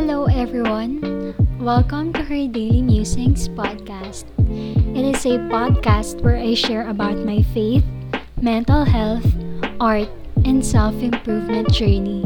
Hello, 0.00 0.24
everyone. 0.32 1.36
Welcome 1.60 2.16
to 2.16 2.24
her 2.24 2.48
Daily 2.48 2.80
Musings 2.80 3.52
podcast. 3.52 4.24
It 4.96 5.04
is 5.04 5.28
a 5.28 5.36
podcast 5.52 6.24
where 6.24 6.40
I 6.40 6.56
share 6.56 6.88
about 6.88 7.20
my 7.20 7.44
faith, 7.52 7.84
mental 8.40 8.88
health, 8.88 9.28
art, 9.76 10.08
and 10.48 10.64
self 10.64 10.96
improvement 11.04 11.68
journey. 11.68 12.24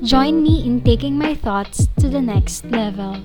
Join 0.00 0.40
me 0.40 0.64
in 0.64 0.80
taking 0.80 1.20
my 1.20 1.36
thoughts 1.36 1.92
to 2.00 2.08
the 2.08 2.24
next 2.24 2.64
level. 2.72 3.20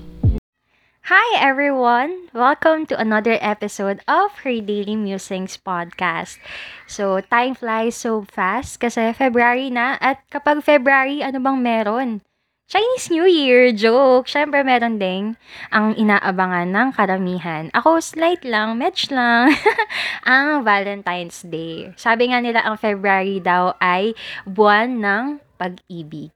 Hi 1.08 1.40
everyone! 1.40 2.28
Welcome 2.36 2.84
to 2.92 3.00
another 3.00 3.40
episode 3.40 4.04
of 4.04 4.44
Her 4.44 4.60
Daily 4.60 5.00
Musings 5.00 5.56
podcast. 5.56 6.36
So, 6.84 7.24
time 7.24 7.56
flies 7.56 7.96
so 7.96 8.28
fast 8.28 8.84
kasi 8.84 9.16
February 9.16 9.72
na 9.72 9.96
at 10.04 10.20
kapag 10.28 10.60
February, 10.60 11.24
ano 11.24 11.40
bang 11.40 11.64
meron? 11.64 12.27
Chinese 12.68 13.08
New 13.08 13.24
Year! 13.24 13.72
Joke! 13.72 14.28
Siyempre 14.28 14.60
meron 14.60 15.00
ding 15.00 15.40
ang 15.72 15.96
inaabangan 15.96 16.68
ng 16.68 16.88
karamihan. 16.92 17.72
Ako, 17.72 17.96
slight 17.96 18.44
lang, 18.44 18.76
match 18.76 19.08
lang, 19.08 19.56
ang 20.28 20.68
Valentine's 20.68 21.48
Day. 21.48 21.96
Sabi 21.96 22.28
nga 22.28 22.44
nila 22.44 22.60
ang 22.60 22.76
February 22.76 23.40
daw 23.40 23.72
ay 23.80 24.12
buwan 24.44 25.00
ng 25.00 25.24
pag-ibig. 25.56 26.28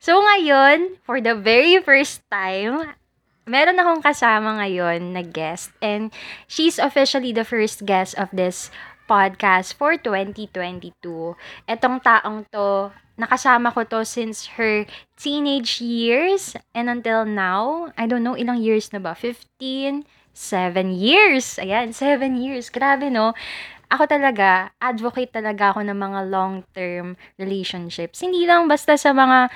So 0.00 0.16
ngayon, 0.16 0.96
for 1.04 1.20
the 1.20 1.36
very 1.36 1.76
first 1.84 2.24
time, 2.32 2.96
meron 3.44 3.76
akong 3.76 4.00
kasama 4.00 4.56
ngayon 4.56 5.12
na 5.12 5.20
guest 5.20 5.76
and 5.84 6.08
she's 6.48 6.80
officially 6.80 7.36
the 7.36 7.44
first 7.44 7.84
guest 7.84 8.16
of 8.16 8.32
this 8.32 8.72
podcast 9.04 9.76
for 9.76 10.00
2022. 10.00 10.88
Etong 11.68 12.00
taong 12.00 12.48
to, 12.48 12.96
nakasama 13.16 13.72
ko 13.72 13.84
to 13.88 14.04
since 14.04 14.60
her 14.60 14.84
teenage 15.16 15.80
years 15.80 16.56
and 16.76 16.88
until 16.88 17.24
now, 17.24 17.92
I 17.96 18.04
don't 18.04 18.24
know 18.24 18.36
ilang 18.36 18.60
years 18.60 18.92
na 18.92 19.00
ba? 19.00 19.16
15, 19.16 20.04
7 20.36 20.92
years. 20.92 21.56
Ayan, 21.56 21.96
7 21.96 22.36
years. 22.36 22.68
Grabe 22.68 23.08
no? 23.08 23.32
Ako 23.86 24.10
talaga, 24.10 24.74
advocate 24.82 25.30
talaga 25.30 25.70
ako 25.70 25.86
ng 25.86 25.94
mga 25.94 26.20
long-term 26.26 27.14
relationships. 27.38 28.18
Hindi 28.18 28.42
lang 28.42 28.66
basta 28.66 28.98
sa 28.98 29.14
mga 29.14 29.46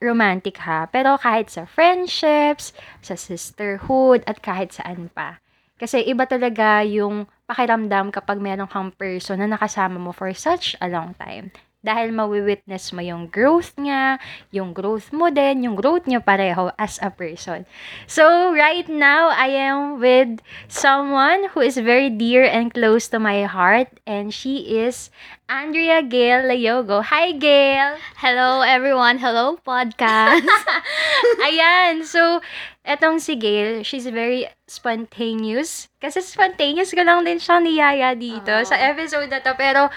romantic 0.00 0.56
ha, 0.64 0.88
pero 0.88 1.20
kahit 1.20 1.52
sa 1.52 1.68
friendships, 1.68 2.72
sa 3.04 3.14
sisterhood, 3.14 4.24
at 4.24 4.40
kahit 4.40 4.72
saan 4.72 5.12
pa. 5.12 5.44
Kasi 5.76 6.00
iba 6.08 6.24
talaga 6.24 6.80
yung 6.84 7.28
pakiramdam 7.44 8.08
kapag 8.12 8.40
meron 8.40 8.68
kang 8.68 8.92
person 8.96 9.40
na 9.40 9.48
nakasama 9.48 10.00
mo 10.00 10.12
for 10.12 10.32
such 10.32 10.72
a 10.80 10.88
long 10.88 11.12
time. 11.20 11.52
Dahil 11.80 12.12
mawi-witness 12.12 12.92
mo 12.92 13.00
yung 13.00 13.32
growth 13.32 13.72
niya, 13.80 14.20
yung 14.52 14.76
growth 14.76 15.16
mo 15.16 15.32
din, 15.32 15.64
yung 15.64 15.80
growth 15.80 16.04
niya 16.04 16.20
pareho 16.20 16.68
as 16.76 17.00
a 17.00 17.08
person. 17.08 17.64
So, 18.04 18.52
right 18.52 18.84
now, 18.84 19.32
I 19.32 19.48
am 19.56 19.96
with 19.96 20.44
someone 20.68 21.48
who 21.56 21.64
is 21.64 21.80
very 21.80 22.12
dear 22.12 22.44
and 22.44 22.68
close 22.68 23.08
to 23.16 23.18
my 23.18 23.48
heart, 23.48 23.88
and 24.04 24.28
she 24.28 24.76
is 24.76 25.08
Andrea 25.48 26.04
Gail 26.04 26.44
Layogo. 26.44 27.00
Hi, 27.00 27.32
Gail! 27.32 27.96
Hello 28.20 28.60
everyone. 28.60 29.16
Hello 29.16 29.56
podcast. 29.64 30.44
Ayan, 31.48 32.04
so, 32.04 32.44
etong 32.84 33.24
si 33.24 33.40
Gail, 33.40 33.80
she's 33.88 34.04
very 34.04 34.44
spontaneous. 34.68 35.88
Kasi 35.96 36.20
spontaneous 36.20 36.92
ko 36.92 37.00
lang 37.00 37.24
din 37.24 37.40
siya 37.40 37.56
niyaya 37.56 38.12
dito 38.12 38.52
Oo. 38.52 38.68
sa 38.68 38.76
episode 38.76 39.32
na 39.32 39.40
to. 39.40 39.56
Pero, 39.56 39.88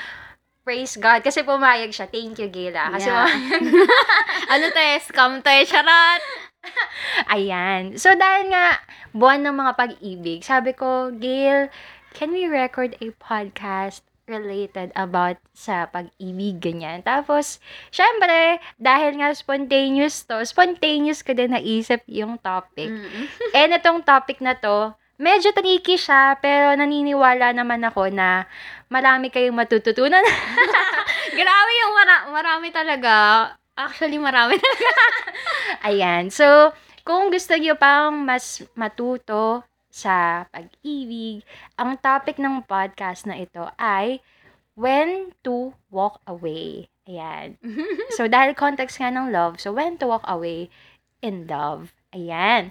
praise 0.64 0.96
God, 0.96 1.22
kasi 1.22 1.44
pumayag 1.44 1.92
siya. 1.92 2.08
Thank 2.08 2.40
you, 2.40 2.48
Gail. 2.48 2.74
ah. 2.74 2.90
Kasi 2.96 3.12
Yeah. 3.12 3.28
ano 4.54 4.66
to 4.72 4.80
eh, 4.80 5.00
scam 5.04 5.44
to 5.44 5.50
eh, 5.52 5.68
charot. 5.68 6.22
Ayan. 7.36 8.00
So, 8.00 8.16
dahil 8.16 8.50
nga, 8.50 8.80
buwan 9.12 9.44
ng 9.44 9.56
mga 9.60 9.74
pag-ibig, 9.76 10.40
sabi 10.48 10.72
ko, 10.72 11.12
Gail, 11.12 11.68
can 12.16 12.32
we 12.32 12.48
record 12.48 12.96
a 13.04 13.12
podcast 13.20 14.02
related 14.24 14.96
about 14.96 15.36
sa 15.52 15.84
pag-ibig, 15.92 16.64
ganyan. 16.64 17.04
Tapos, 17.04 17.60
syempre, 17.92 18.64
dahil 18.80 19.20
nga 19.20 19.36
spontaneous 19.36 20.24
to, 20.24 20.40
spontaneous 20.48 21.20
ko 21.20 21.36
din 21.36 21.52
naisip 21.52 22.00
yung 22.08 22.40
topic. 22.40 22.88
Mm. 22.88 23.28
And 23.52 23.70
itong 23.76 24.08
topic 24.08 24.40
na 24.40 24.56
to, 24.56 24.96
medyo 25.24 25.56
tricky 25.56 25.96
siya, 25.96 26.36
pero 26.44 26.76
naniniwala 26.76 27.56
naman 27.56 27.80
ako 27.88 28.12
na 28.12 28.44
marami 28.92 29.32
kayong 29.32 29.56
matututunan. 29.56 30.22
Grabe 31.40 31.72
yung 31.80 31.94
mara- 31.96 32.28
marami 32.30 32.68
talaga. 32.76 33.16
Actually, 33.74 34.20
marami 34.20 34.60
talaga. 34.60 34.92
Ayan. 35.90 36.28
So, 36.30 36.76
kung 37.08 37.32
gusto 37.32 37.56
niyo 37.56 37.80
pang 37.80 38.14
mas 38.28 38.62
matuto 38.76 39.64
sa 39.88 40.46
pag-ibig, 40.52 41.42
ang 41.80 41.98
topic 41.98 42.38
ng 42.38 42.68
podcast 42.68 43.26
na 43.26 43.40
ito 43.40 43.66
ay 43.80 44.20
when 44.76 45.32
to 45.42 45.74
walk 45.90 46.20
away. 46.28 46.92
Ayan. 47.10 47.58
So, 48.14 48.30
dahil 48.30 48.54
context 48.54 49.02
nga 49.02 49.10
ng 49.10 49.34
love, 49.34 49.58
so 49.58 49.74
when 49.74 49.98
to 49.98 50.06
walk 50.06 50.26
away 50.30 50.70
in 51.26 51.50
love. 51.50 51.98
Ayan. 52.14 52.70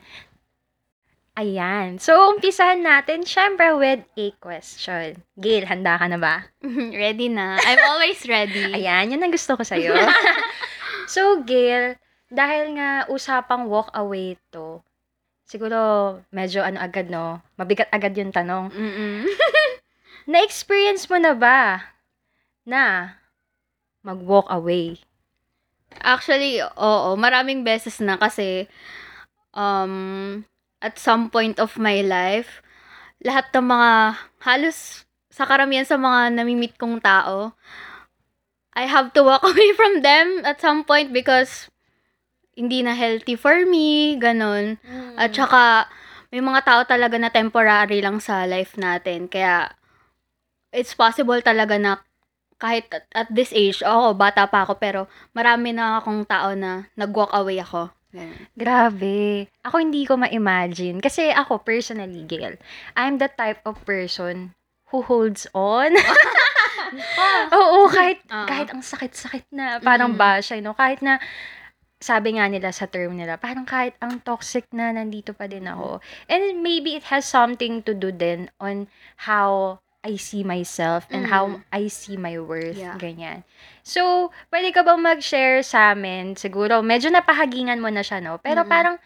Ayan. 1.33 1.97
So, 1.97 2.13
umpisahan 2.37 2.85
natin, 2.85 3.25
syempre, 3.25 3.73
with 3.73 4.05
a 4.21 4.27
question. 4.37 5.25
Gail, 5.41 5.65
handa 5.65 5.97
ka 5.97 6.05
na 6.05 6.21
ba? 6.21 6.45
ready 7.01 7.33
na. 7.33 7.57
I'm 7.57 7.81
always 7.89 8.21
ready. 8.29 8.69
Ayan, 8.77 9.17
yun 9.17 9.25
ang 9.25 9.33
gusto 9.33 9.57
ko 9.57 9.65
sa'yo. 9.65 9.97
so, 11.13 11.41
Gail, 11.41 11.97
dahil 12.29 12.77
nga 12.77 13.09
usapang 13.09 13.65
walk 13.65 13.89
away 13.97 14.37
to, 14.53 14.85
siguro 15.49 16.21
medyo 16.29 16.61
ano 16.61 16.85
agad, 16.85 17.09
no? 17.09 17.41
Mabigat 17.57 17.89
agad 17.89 18.13
yung 18.13 18.33
tanong. 18.33 18.69
Mm-mm. 18.69 19.25
Na-experience 20.29 21.09
mo 21.09 21.17
na 21.17 21.33
ba 21.33 21.81
na 22.69 23.17
mag-walk 24.05 24.53
away? 24.53 25.01
Actually, 25.97 26.61
oo. 26.61 27.17
Maraming 27.17 27.65
beses 27.65 28.05
na 28.05 28.21
kasi 28.21 28.69
um, 29.57 30.45
at 30.83 30.99
some 30.99 31.31
point 31.31 31.63
of 31.63 31.79
my 31.79 32.03
life, 32.03 32.61
lahat 33.23 33.55
ng 33.55 33.71
mga 33.71 33.91
halos 34.43 35.07
sa 35.33 35.47
karamihan 35.47 35.87
sa 35.87 35.97
mga 35.97 36.35
namimit 36.37 36.75
kong 36.77 37.01
tao, 37.01 37.55
I 38.75 38.91
have 38.91 39.15
to 39.15 39.23
walk 39.23 39.47
away 39.51 39.73
from 39.79 40.03
them 40.03 40.43
at 40.43 40.59
some 40.59 40.83
point 40.83 41.15
because 41.15 41.71
hindi 42.53 42.85
na 42.85 42.93
healthy 42.93 43.39
for 43.39 43.65
me, 43.65 44.21
ganun. 44.21 44.77
At 45.17 45.33
saka, 45.33 45.89
may 46.29 46.45
mga 46.45 46.61
tao 46.69 46.81
talaga 46.85 47.17
na 47.17 47.33
temporary 47.33 48.05
lang 48.05 48.21
sa 48.21 48.45
life 48.45 48.77
natin. 48.77 49.25
Kaya, 49.31 49.73
it's 50.73 50.93
possible 50.93 51.41
talaga 51.41 51.81
na 51.81 52.05
kahit 52.61 52.93
at, 52.93 53.05
at 53.13 53.29
this 53.33 53.51
age, 53.57 53.81
oo, 53.83 54.13
bata 54.13 54.47
pa 54.47 54.69
ako, 54.69 54.77
pero 54.77 55.01
marami 55.33 55.73
na 55.73 55.99
akong 55.99 56.29
tao 56.29 56.53
na 56.53 56.87
nag-walk 56.95 57.33
away 57.33 57.59
ako. 57.59 57.91
Ganun. 58.13 58.45
Grabe. 58.53 59.49
Ako 59.65 59.81
hindi 59.81 60.05
ko 60.05 60.21
ma-imagine. 60.21 61.01
Kasi 61.01 61.33
ako, 61.33 61.65
personally, 61.65 62.23
Gail, 62.29 62.61
I'm 62.95 63.17
the 63.17 63.33
type 63.33 63.65
of 63.65 63.81
person 63.89 64.53
who 64.93 65.01
holds 65.01 65.49
on. 65.57 65.97
Oo, 67.57 67.89
kahit, 67.89 68.21
Oo. 68.29 68.47
kahit 68.47 68.69
ang 68.71 68.85
sakit-sakit 68.85 69.49
na, 69.51 69.81
parang 69.81 70.13
Mm. 70.13 70.21
bashay, 70.21 70.61
no? 70.61 70.77
Kahit 70.77 71.01
na, 71.01 71.17
sabi 71.99 72.37
nga 72.37 72.47
nila 72.47 72.71
sa 72.71 72.85
term 72.87 73.17
nila, 73.17 73.41
parang 73.41 73.65
kahit 73.65 73.97
ang 74.05 74.21
toxic 74.23 74.69
na, 74.71 74.93
nandito 74.93 75.33
pa 75.33 75.49
din 75.51 75.65
ako. 75.67 76.05
And 76.29 76.61
maybe 76.63 76.95
it 76.95 77.09
has 77.09 77.25
something 77.27 77.81
to 77.89 77.97
do 77.97 78.13
din 78.13 78.53
on 78.61 78.93
how 79.29 79.82
I 80.03 80.19
see 80.19 80.43
myself 80.43 81.07
and 81.15 81.31
how 81.31 81.47
Mm. 81.47 81.63
I 81.71 81.83
see 81.87 82.19
my 82.19 82.35
worth. 82.43 82.75
Yeah. 82.75 82.99
Ganyan. 82.99 83.47
So, 83.87 84.35
pwede 84.51 84.75
ka 84.75 84.83
bang 84.83 84.99
mag-share 84.99 85.63
sa 85.63 85.95
amin? 85.95 86.35
Siguro, 86.35 86.83
medyo 86.83 87.07
napahagingan 87.07 87.79
mo 87.79 87.87
na 87.87 88.03
siya, 88.03 88.19
no? 88.19 88.43
Pero 88.43 88.67
Mm-mm. 88.67 88.71
parang, 88.71 88.97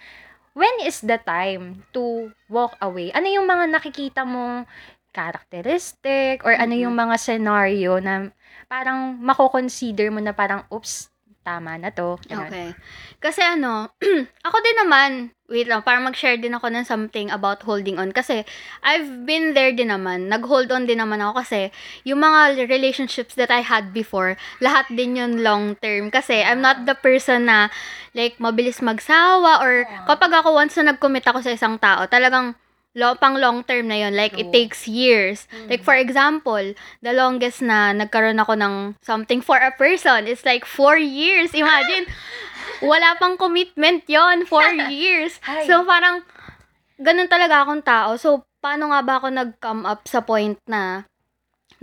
when 0.56 0.72
is 0.88 1.04
the 1.04 1.20
time 1.20 1.84
to 1.92 2.32
walk 2.48 2.80
away? 2.80 3.12
Ano 3.12 3.28
yung 3.28 3.44
mga 3.44 3.68
nakikita 3.76 4.24
mong 4.24 4.64
characteristic 5.12 6.44
or 6.44 6.52
ano 6.52 6.76
yung 6.76 6.92
mga 6.92 7.16
scenario 7.16 7.96
na 8.00 8.28
parang 8.68 9.16
mako-consider 9.20 10.08
mo 10.12 10.20
na 10.20 10.32
parang, 10.32 10.64
oops, 10.68 11.08
tama 11.46 11.78
na 11.78 11.94
to. 11.94 12.18
Ganun. 12.26 12.50
Okay. 12.50 12.68
Kasi 13.22 13.38
ano, 13.46 13.94
ako 14.46 14.56
din 14.58 14.76
naman, 14.82 15.10
wait 15.46 15.70
lang, 15.70 15.86
para 15.86 16.02
mag-share 16.02 16.34
din 16.42 16.58
ako 16.58 16.66
ng 16.74 16.82
something 16.82 17.30
about 17.30 17.62
holding 17.62 18.02
on. 18.02 18.10
Kasi, 18.10 18.42
I've 18.82 19.22
been 19.22 19.54
there 19.54 19.70
din 19.70 19.94
naman. 19.94 20.26
Nag-hold 20.26 20.74
on 20.74 20.90
din 20.90 20.98
naman 20.98 21.22
ako 21.22 21.46
kasi, 21.46 21.70
yung 22.02 22.18
mga 22.18 22.66
relationships 22.66 23.38
that 23.38 23.54
I 23.54 23.62
had 23.62 23.94
before, 23.94 24.34
lahat 24.58 24.90
din 24.90 25.22
yun 25.22 25.46
long 25.46 25.78
term. 25.78 26.10
Kasi, 26.10 26.42
I'm 26.42 26.58
not 26.58 26.82
the 26.82 26.98
person 26.98 27.46
na, 27.46 27.70
like, 28.10 28.42
mabilis 28.42 28.82
magsawa 28.82 29.62
or 29.62 29.86
kapag 30.10 30.34
ako 30.34 30.58
once 30.58 30.74
na 30.82 30.90
nag-commit 30.92 31.24
ako 31.30 31.46
sa 31.46 31.54
isang 31.54 31.78
tao, 31.78 32.10
talagang 32.10 32.58
lo, 32.96 33.12
pang 33.20 33.36
long 33.36 33.60
term 33.62 33.92
na 33.92 34.08
yun. 34.08 34.16
Like, 34.16 34.34
it 34.40 34.48
True. 34.48 34.56
takes 34.56 34.88
years. 34.88 35.44
Like, 35.68 35.84
for 35.84 35.92
example, 35.94 36.72
the 37.04 37.12
longest 37.12 37.60
na 37.60 37.92
nagkaroon 37.92 38.40
ako 38.40 38.56
ng 38.56 38.74
something 39.04 39.44
for 39.44 39.60
a 39.60 39.70
person 39.76 40.24
is 40.24 40.42
like 40.48 40.64
four 40.64 40.96
years. 40.96 41.52
Imagine, 41.62 42.08
wala 42.80 43.14
pang 43.20 43.36
commitment 43.36 44.08
yon 44.08 44.48
four 44.48 44.64
years. 44.90 45.36
So, 45.68 45.84
parang, 45.84 46.24
ganun 46.96 47.28
talaga 47.28 47.68
akong 47.68 47.84
tao. 47.84 48.16
So, 48.16 48.48
paano 48.64 48.88
nga 48.90 49.04
ba 49.04 49.14
ako 49.20 49.28
nag-come 49.28 49.84
up 49.84 50.08
sa 50.08 50.24
point 50.24 50.56
na 50.64 51.04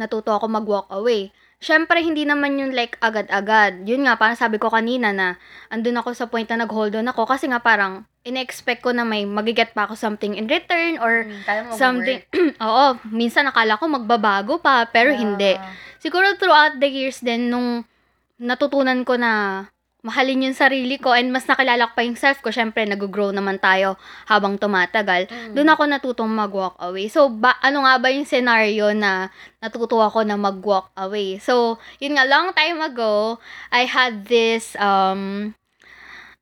natuto 0.01 0.33
ako 0.33 0.49
mag-walk 0.49 0.89
away? 0.89 1.29
Siyempre, 1.63 2.03
hindi 2.03 2.27
naman 2.27 2.59
yun 2.59 2.75
like 2.75 2.99
agad-agad. 2.99 3.87
Yun 3.87 4.03
nga, 4.03 4.19
parang 4.19 4.35
sabi 4.35 4.59
ko 4.59 4.67
kanina 4.67 5.15
na 5.15 5.39
andun 5.71 5.95
ako 5.95 6.11
sa 6.11 6.27
point 6.27 6.43
na 6.51 6.67
nag-hold 6.67 6.91
on 6.99 7.07
ako 7.07 7.23
kasi 7.23 7.47
nga 7.47 7.63
parang 7.63 8.03
in-expect 8.27 8.83
ko 8.83 8.91
na 8.91 9.07
may 9.07 9.23
magiget 9.23 9.71
pa 9.71 9.87
ako 9.87 9.95
something 9.95 10.35
in 10.35 10.51
return 10.51 10.99
or 10.99 11.23
mo 11.23 11.71
something. 11.79 12.19
Oo, 12.67 12.99
minsan 13.07 13.47
nakala 13.47 13.79
ko 13.79 13.87
magbabago 13.87 14.59
pa, 14.59 14.83
pero 14.91 15.15
hindi. 15.15 15.55
Siguro 16.03 16.35
throughout 16.35 16.75
the 16.83 16.89
years 16.91 17.23
din, 17.23 17.47
nung 17.47 17.87
natutunan 18.35 19.07
ko 19.07 19.15
na 19.15 19.63
mahalin 20.03 20.51
yung 20.51 20.57
sarili 20.57 20.99
ko 20.99 21.15
and 21.15 21.31
mas 21.31 21.47
nakilala 21.47 21.87
ko 21.87 21.93
pa 21.95 22.03
yung 22.03 22.19
self 22.19 22.43
ko, 22.43 22.51
syempre 22.51 22.83
nag-grow 22.83 23.31
naman 23.31 23.55
tayo 23.55 23.95
habang 24.27 24.59
tumatagal. 24.59 25.31
Mm. 25.31 25.55
Doon 25.55 25.71
ako 25.71 25.81
natutong 25.87 26.27
mag-walk 26.27 26.75
away. 26.83 27.07
So, 27.07 27.31
ba, 27.31 27.55
ano 27.63 27.87
nga 27.87 27.95
ba 28.03 28.11
yung 28.11 28.27
scenario 28.27 28.91
na 28.91 29.31
natuto 29.63 30.03
ako 30.03 30.27
na 30.27 30.35
mag-walk 30.35 30.91
away? 30.99 31.39
So, 31.39 31.79
yun 32.03 32.19
nga, 32.19 32.27
long 32.27 32.51
time 32.51 32.83
ago, 32.83 33.39
I 33.71 33.87
had 33.87 34.27
this, 34.27 34.75
um, 34.75 35.55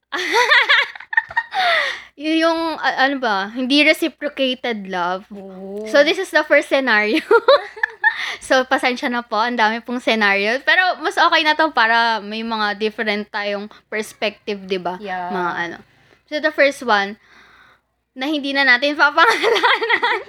yung, 2.18 2.82
a- 2.82 2.98
ano 3.06 3.22
ba, 3.22 3.54
hindi 3.54 3.86
reciprocated 3.86 4.90
love. 4.90 5.30
Oh. 5.30 5.86
So, 5.86 6.02
this 6.02 6.18
is 6.18 6.34
the 6.34 6.42
first 6.42 6.66
scenario. 6.66 7.22
so, 8.48 8.64
pasensya 8.66 9.08
na 9.08 9.22
po. 9.22 9.38
Ang 9.38 9.58
dami 9.58 9.80
pong 9.80 10.00
scenario. 10.00 10.60
Pero, 10.64 11.00
mas 11.02 11.18
okay 11.18 11.42
na 11.44 11.54
to 11.54 11.72
para 11.72 12.20
may 12.20 12.42
mga 12.42 12.78
different 12.78 13.28
tayong 13.30 13.68
perspective, 13.88 14.64
di 14.66 14.80
ba? 14.80 14.98
Yeah. 15.00 15.30
Mga 15.30 15.52
ano. 15.56 15.78
So, 16.28 16.40
the 16.40 16.54
first 16.54 16.82
one, 16.84 17.20
na 18.12 18.28
hindi 18.28 18.52
na 18.52 18.68
natin 18.68 19.00
papangalanan. 19.00 20.20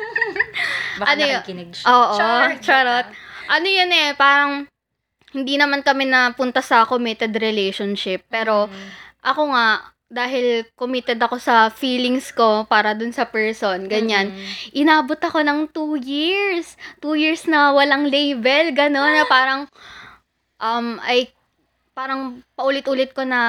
Baka 1.02 1.08
ano 1.14 1.20
nakikinig 1.23 1.70
siya. 1.75 1.87
Oo, 1.90 2.14
Char, 2.14 2.50
charot. 2.62 3.06
Ano 3.50 3.67
yun 3.67 3.90
eh, 3.90 4.14
parang, 4.14 4.70
hindi 5.35 5.58
naman 5.58 5.82
kami 5.82 6.06
napunta 6.06 6.62
sa 6.62 6.87
committed 6.87 7.35
relationship. 7.35 8.23
Pero, 8.31 8.70
Mm. 8.70 8.88
ako 9.25 9.43
nga, 9.50 9.67
dahil 10.12 10.69
committed 10.76 11.17
ako 11.17 11.41
sa 11.41 11.73
feelings 11.73 12.29
ko 12.37 12.69
para 12.69 12.93
dun 12.93 13.17
sa 13.17 13.25
person, 13.25 13.88
ganyan. 13.88 14.37
Mm. 14.37 14.44
Inabot 14.85 15.17
ako 15.17 15.41
ng 15.41 15.73
two 15.73 15.97
years. 15.97 16.76
Two 17.00 17.17
years 17.17 17.49
na 17.49 17.73
walang 17.73 18.12
label, 18.12 18.76
gano'n, 18.76 19.12
na 19.17 19.25
parang, 19.25 19.61
um, 20.61 21.00
ay, 21.00 21.32
parang 21.97 22.44
paulit-ulit 22.53 23.17
ko 23.17 23.25
na 23.25 23.41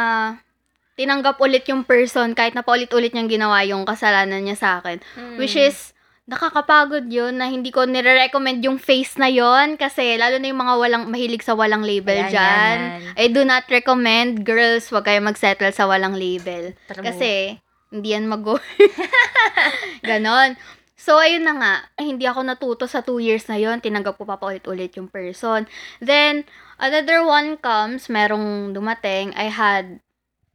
tinanggap 0.96 1.42
ulit 1.44 1.68
yung 1.68 1.84
person 1.84 2.32
kahit 2.38 2.56
na 2.56 2.64
paulit-ulit 2.64 3.12
niyang 3.12 3.32
ginawa 3.32 3.66
yung 3.66 3.84
kasalanan 3.84 4.42
niya 4.42 4.58
sa 4.58 4.70
akin. 4.80 5.04
Mm. 5.20 5.38
Which 5.38 5.60
is, 5.60 5.93
nakakapagod 6.24 7.12
yun 7.12 7.36
na 7.36 7.52
hindi 7.52 7.68
ko 7.68 7.84
nire-recommend 7.84 8.64
yung 8.64 8.80
face 8.80 9.20
na 9.20 9.28
yon 9.28 9.76
kasi 9.76 10.16
lalo 10.16 10.40
na 10.40 10.48
yung 10.48 10.62
mga 10.64 10.76
walang 10.80 11.04
mahilig 11.12 11.44
sa 11.44 11.52
walang 11.52 11.84
label 11.84 12.16
Yan, 12.16 12.32
dyan. 12.32 12.78
yan, 12.80 12.80
yan. 13.04 13.16
I 13.20 13.26
do 13.28 13.44
not 13.44 13.68
recommend 13.68 14.48
girls 14.48 14.88
wag 14.88 15.04
kayo 15.04 15.20
mag-settle 15.20 15.76
sa 15.76 15.84
walang 15.84 16.16
label. 16.16 16.72
Mo. 16.96 17.04
Kasi, 17.04 17.60
hindi 17.92 18.16
yan 18.16 18.32
mag 18.32 18.40
Ganon. 20.08 20.56
So, 20.96 21.20
ayun 21.20 21.44
na 21.44 21.54
nga. 21.60 21.76
Ay, 22.00 22.16
hindi 22.16 22.24
ako 22.24 22.48
natuto 22.48 22.88
sa 22.88 23.04
two 23.04 23.20
years 23.20 23.44
na 23.52 23.60
yon 23.60 23.84
Tinanggap 23.84 24.16
ko 24.16 24.24
pa 24.24 24.40
paulit-ulit 24.40 24.96
yung 24.96 25.12
person. 25.12 25.68
Then, 26.00 26.48
another 26.80 27.28
one 27.28 27.60
comes, 27.60 28.08
merong 28.08 28.72
dumating. 28.72 29.36
I 29.36 29.52
had 29.52 30.00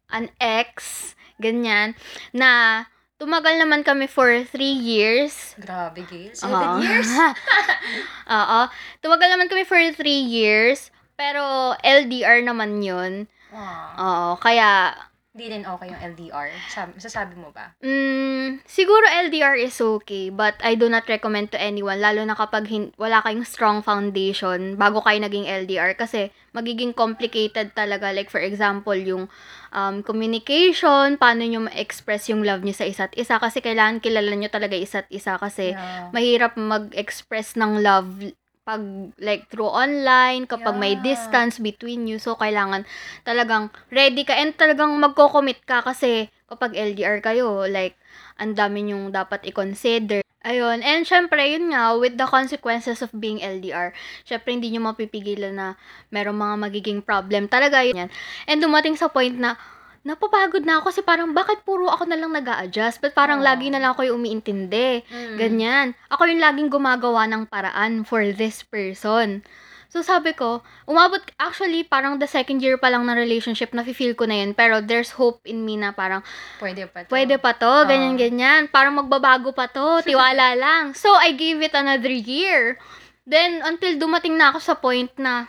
an 0.09 0.32
ex, 0.41 1.12
ganyan, 1.37 1.93
na 2.32 2.82
tumagal 3.19 3.59
naman 3.59 3.82
kami 3.82 4.06
for 4.06 4.31
three 4.47 4.73
years. 4.73 5.59
Grabe, 5.59 6.06
Gail. 6.06 6.31
Oo. 6.31 6.38
Seven 6.38 6.70
years? 6.81 7.11
Oo. 8.38 8.61
Tumagal 9.03 9.29
naman 9.29 9.50
kami 9.50 9.67
for 9.67 9.79
three 9.93 10.23
years. 10.23 10.94
Pero, 11.19 11.75
LDR 11.82 12.47
naman 12.47 12.79
yun. 12.79 13.26
Wow. 13.50 13.91
Oo. 13.99 14.31
Kaya, 14.38 14.94
Hindi 15.29 15.55
din 15.55 15.62
okay 15.62 15.87
yung 15.87 16.03
LDR. 16.03 16.50
Masasabi 16.99 17.38
mo 17.38 17.55
ba? 17.55 17.70
Mm, 17.79 18.59
siguro 18.67 19.06
LDR 19.06 19.55
is 19.55 19.79
okay, 19.79 20.35
but 20.35 20.59
I 20.59 20.75
do 20.75 20.91
not 20.91 21.06
recommend 21.06 21.55
to 21.55 21.59
anyone, 21.59 22.03
lalo 22.03 22.26
na 22.26 22.35
kapag 22.35 22.67
hin- 22.67 22.91
wala 22.99 23.23
kayong 23.23 23.47
strong 23.47 23.79
foundation 23.79 24.75
bago 24.75 24.99
kayo 24.99 25.23
naging 25.23 25.47
LDR 25.47 25.94
kasi 25.94 26.35
magiging 26.58 26.90
complicated 26.93 27.70
talaga. 27.72 28.10
Like 28.10 28.28
for 28.28 28.43
example, 28.43 28.99
yung 28.99 29.31
um, 29.70 30.02
communication, 30.02 31.14
paano 31.16 31.46
nyo 31.46 31.70
ma-express 31.70 32.28
yung 32.34 32.43
love 32.43 32.66
nyo 32.66 32.75
sa 32.75 32.84
isa't 32.84 33.14
isa 33.14 33.38
kasi 33.38 33.62
kailangan 33.62 34.02
kilala 34.02 34.34
nyo 34.34 34.50
talaga 34.50 34.75
isa't 34.75 35.06
isa 35.14 35.38
kasi 35.38 35.78
Yeah. 35.78 36.10
mahirap 36.10 36.58
mag-express 36.58 37.55
ng 37.55 37.78
love 37.81 38.10
pag 38.69 38.84
like 39.16 39.49
through 39.49 39.64
online 39.70 40.44
kapag 40.44 40.76
may 40.76 40.93
Yeah. 40.93 41.00
distance 41.00 41.56
between 41.56 42.05
you 42.05 42.20
so 42.20 42.37
kailangan 42.37 42.84
talagang 43.25 43.72
ready 43.88 44.28
ka 44.28 44.37
and 44.37 44.52
talagang 44.60 44.93
magko-commit 45.00 45.64
ka 45.64 45.81
kasi 45.81 46.28
kapag 46.44 46.76
LDR 46.76 47.25
kayo 47.25 47.64
like 47.64 47.96
ang 48.37 48.52
dami 48.52 48.84
nyong 48.84 49.08
dapat 49.08 49.40
i-consider 49.49 50.20
ayun 50.48 50.80
and 50.80 51.04
syempre 51.04 51.44
yun 51.44 51.68
nga 51.68 51.92
with 52.00 52.16
the 52.16 52.24
consequences 52.24 53.04
of 53.04 53.12
being 53.12 53.44
LDR 53.44 53.92
syempre 54.24 54.56
hindi 54.56 54.72
nyo 54.72 54.88
mapipigilan 54.88 55.52
na 55.52 55.68
merong 56.08 56.40
mga 56.40 56.54
magiging 56.56 57.00
problem 57.04 57.44
talaga 57.52 57.84
yun 57.84 58.08
yan 58.08 58.10
and 58.48 58.64
dumating 58.64 58.96
sa 58.96 59.12
point 59.12 59.36
na 59.36 59.60
napapagod 60.08 60.64
na 60.64 60.80
ako 60.80 60.88
kasi 60.88 61.00
parang 61.04 61.36
bakit 61.36 61.60
puro 61.68 61.84
ako 61.90 62.08
na 62.08 62.16
lang 62.16 62.32
nag 62.32 62.48
adjust 62.48 63.04
But 63.04 63.12
parang 63.12 63.44
Aw. 63.44 63.46
lagi 63.52 63.68
na 63.68 63.76
lang 63.76 63.92
ako 63.92 64.08
yung 64.08 64.24
umiintindi. 64.24 65.04
Mm. 65.04 65.36
Ganyan. 65.36 65.86
Ako 66.08 66.24
yung 66.24 66.40
laging 66.40 66.72
gumagawa 66.72 67.28
ng 67.28 67.44
paraan 67.50 68.08
for 68.08 68.24
this 68.32 68.64
person. 68.64 69.44
So 69.88 70.05
sabi 70.05 70.37
ko, 70.37 70.61
umabot, 70.85 71.25
actually, 71.40 71.81
parang 71.81 72.20
the 72.20 72.29
second 72.29 72.61
year 72.61 72.76
pa 72.76 72.93
lang 72.93 73.08
ng 73.08 73.17
relationship, 73.17 73.73
na 73.73 73.81
feel 73.88 74.12
ko 74.12 74.29
na 74.29 74.44
yun. 74.44 74.52
Pero 74.52 74.85
there's 74.85 75.17
hope 75.17 75.40
in 75.49 75.64
me 75.64 75.81
na 75.81 75.96
parang, 75.96 76.20
Pwede 76.61 76.85
pa 76.93 77.05
to. 77.05 77.08
pwede 77.08 77.40
pa 77.40 77.56
to, 77.56 77.88
ganyan-ganyan. 77.88 78.69
Parang 78.69 79.00
magbabago 79.00 79.56
pa 79.56 79.64
to, 79.64 80.00
tiwala 80.08 80.52
lang. 80.52 80.93
So 80.93 81.08
I 81.17 81.32
gave 81.32 81.64
it 81.64 81.73
another 81.73 82.12
year. 82.12 82.76
Then, 83.25 83.64
until 83.64 83.96
dumating 83.96 84.37
na 84.37 84.52
ako 84.52 84.58
sa 84.61 84.76
point 84.76 85.08
na, 85.17 85.49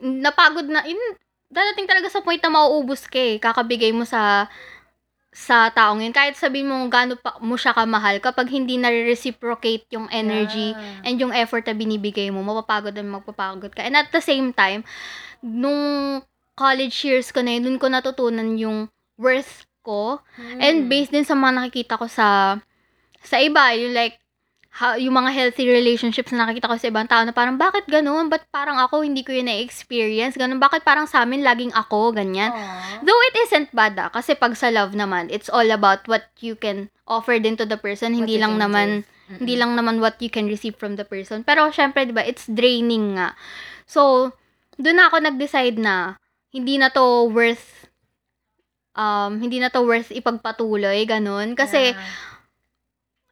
napagod 0.00 0.68
na, 0.68 0.84
yun, 0.84 1.00
dadating 1.48 1.88
talaga 1.88 2.12
sa 2.12 2.20
point 2.20 2.40
na 2.44 2.52
mauubos 2.52 3.08
ka 3.08 3.16
eh. 3.16 3.40
Kakabigay 3.40 3.96
mo 3.96 4.04
sa 4.04 4.44
sa 5.38 5.70
taong 5.70 6.02
yun. 6.02 6.10
Kahit 6.10 6.34
sabihin 6.34 6.66
mo 6.66 6.82
gaano 6.90 7.14
pa 7.14 7.38
mo 7.38 7.54
siya 7.54 7.70
kamahal, 7.70 8.18
kapag 8.18 8.50
hindi 8.50 8.74
na-reciprocate 8.74 9.86
yung 9.94 10.10
energy 10.10 10.74
Yeah. 10.74 11.06
and 11.06 11.14
yung 11.22 11.30
effort 11.30 11.62
na 11.62 11.78
binibigay 11.78 12.26
mo, 12.34 12.42
mapapagod 12.42 12.90
na 12.98 13.06
magpapagod 13.06 13.70
ka. 13.70 13.86
And 13.86 13.94
at 13.94 14.10
the 14.10 14.18
same 14.18 14.50
time, 14.50 14.82
nung 15.38 16.20
college 16.58 17.06
years 17.06 17.30
ko 17.30 17.38
na 17.46 17.54
yun, 17.54 17.70
dun 17.70 17.78
ko 17.78 17.86
natutunan 17.86 18.58
yung 18.58 18.90
worth 19.14 19.62
ko. 19.86 20.18
Mm. 20.34 20.58
And 20.58 20.76
based 20.90 21.14
din 21.14 21.22
sa 21.22 21.38
mga 21.38 21.54
nakikita 21.54 21.94
ko 21.94 22.10
sa 22.10 22.58
sa 23.22 23.38
iba, 23.38 23.70
yung 23.78 23.94
like, 23.94 24.18
ha, 24.78 24.94
yung 24.94 25.14
mga 25.14 25.34
healthy 25.34 25.66
relationships 25.66 26.30
na 26.30 26.46
nakikita 26.46 26.70
ko 26.70 26.78
sa 26.78 26.86
ibang 26.86 27.10
tao 27.10 27.26
na 27.26 27.34
parang, 27.34 27.58
bakit 27.58 27.84
ganun? 27.90 28.30
Ba't 28.30 28.46
parang 28.48 28.78
ako 28.78 29.02
hindi 29.02 29.26
ko 29.26 29.34
yun 29.34 29.50
na-experience? 29.50 30.38
Ganun, 30.38 30.62
bakit 30.62 30.86
parang 30.86 31.10
sa 31.10 31.26
amin 31.26 31.42
laging 31.42 31.74
ako? 31.74 32.14
Ganyan. 32.14 32.54
Aw. 32.54 33.02
Though 33.02 33.22
it 33.28 33.36
isn't 33.48 33.74
bad 33.74 33.98
ah, 33.98 34.06
kasi 34.08 34.38
pag 34.38 34.54
sa 34.54 34.70
love 34.70 34.94
naman, 34.94 35.26
it's 35.28 35.50
all 35.50 35.66
about 35.66 36.06
what 36.06 36.30
you 36.38 36.54
can 36.54 36.88
offer 37.10 37.36
din 37.36 37.58
to 37.58 37.66
the 37.66 37.74
person, 37.76 38.14
What 38.14 38.18
hindi 38.22 38.38
lang 38.38 38.54
naman 38.54 39.02
give. 39.02 39.42
hindi 39.42 39.54
lang 39.58 39.74
naman 39.74 39.98
what 39.98 40.16
you 40.22 40.30
can 40.30 40.46
receive 40.46 40.78
from 40.78 40.94
the 40.94 41.04
person. 41.04 41.42
Pero 41.42 41.68
syempre, 41.74 42.06
'di 42.06 42.14
ba, 42.14 42.22
it's 42.22 42.46
draining 42.46 43.18
nga. 43.18 43.34
So, 43.84 44.30
doon 44.78 44.96
na 44.96 45.10
ako 45.10 45.20
nag-decide 45.20 45.76
na 45.76 46.16
hindi 46.48 46.78
na 46.78 46.88
to 46.88 47.28
worth 47.28 47.90
um 48.98 49.38
hindi 49.38 49.60
na 49.60 49.70
to 49.70 49.84
worth 49.84 50.10
ipagpatuloy 50.10 51.04
ganun 51.04 51.54
kasi 51.54 51.92
Yeah. 51.92 52.00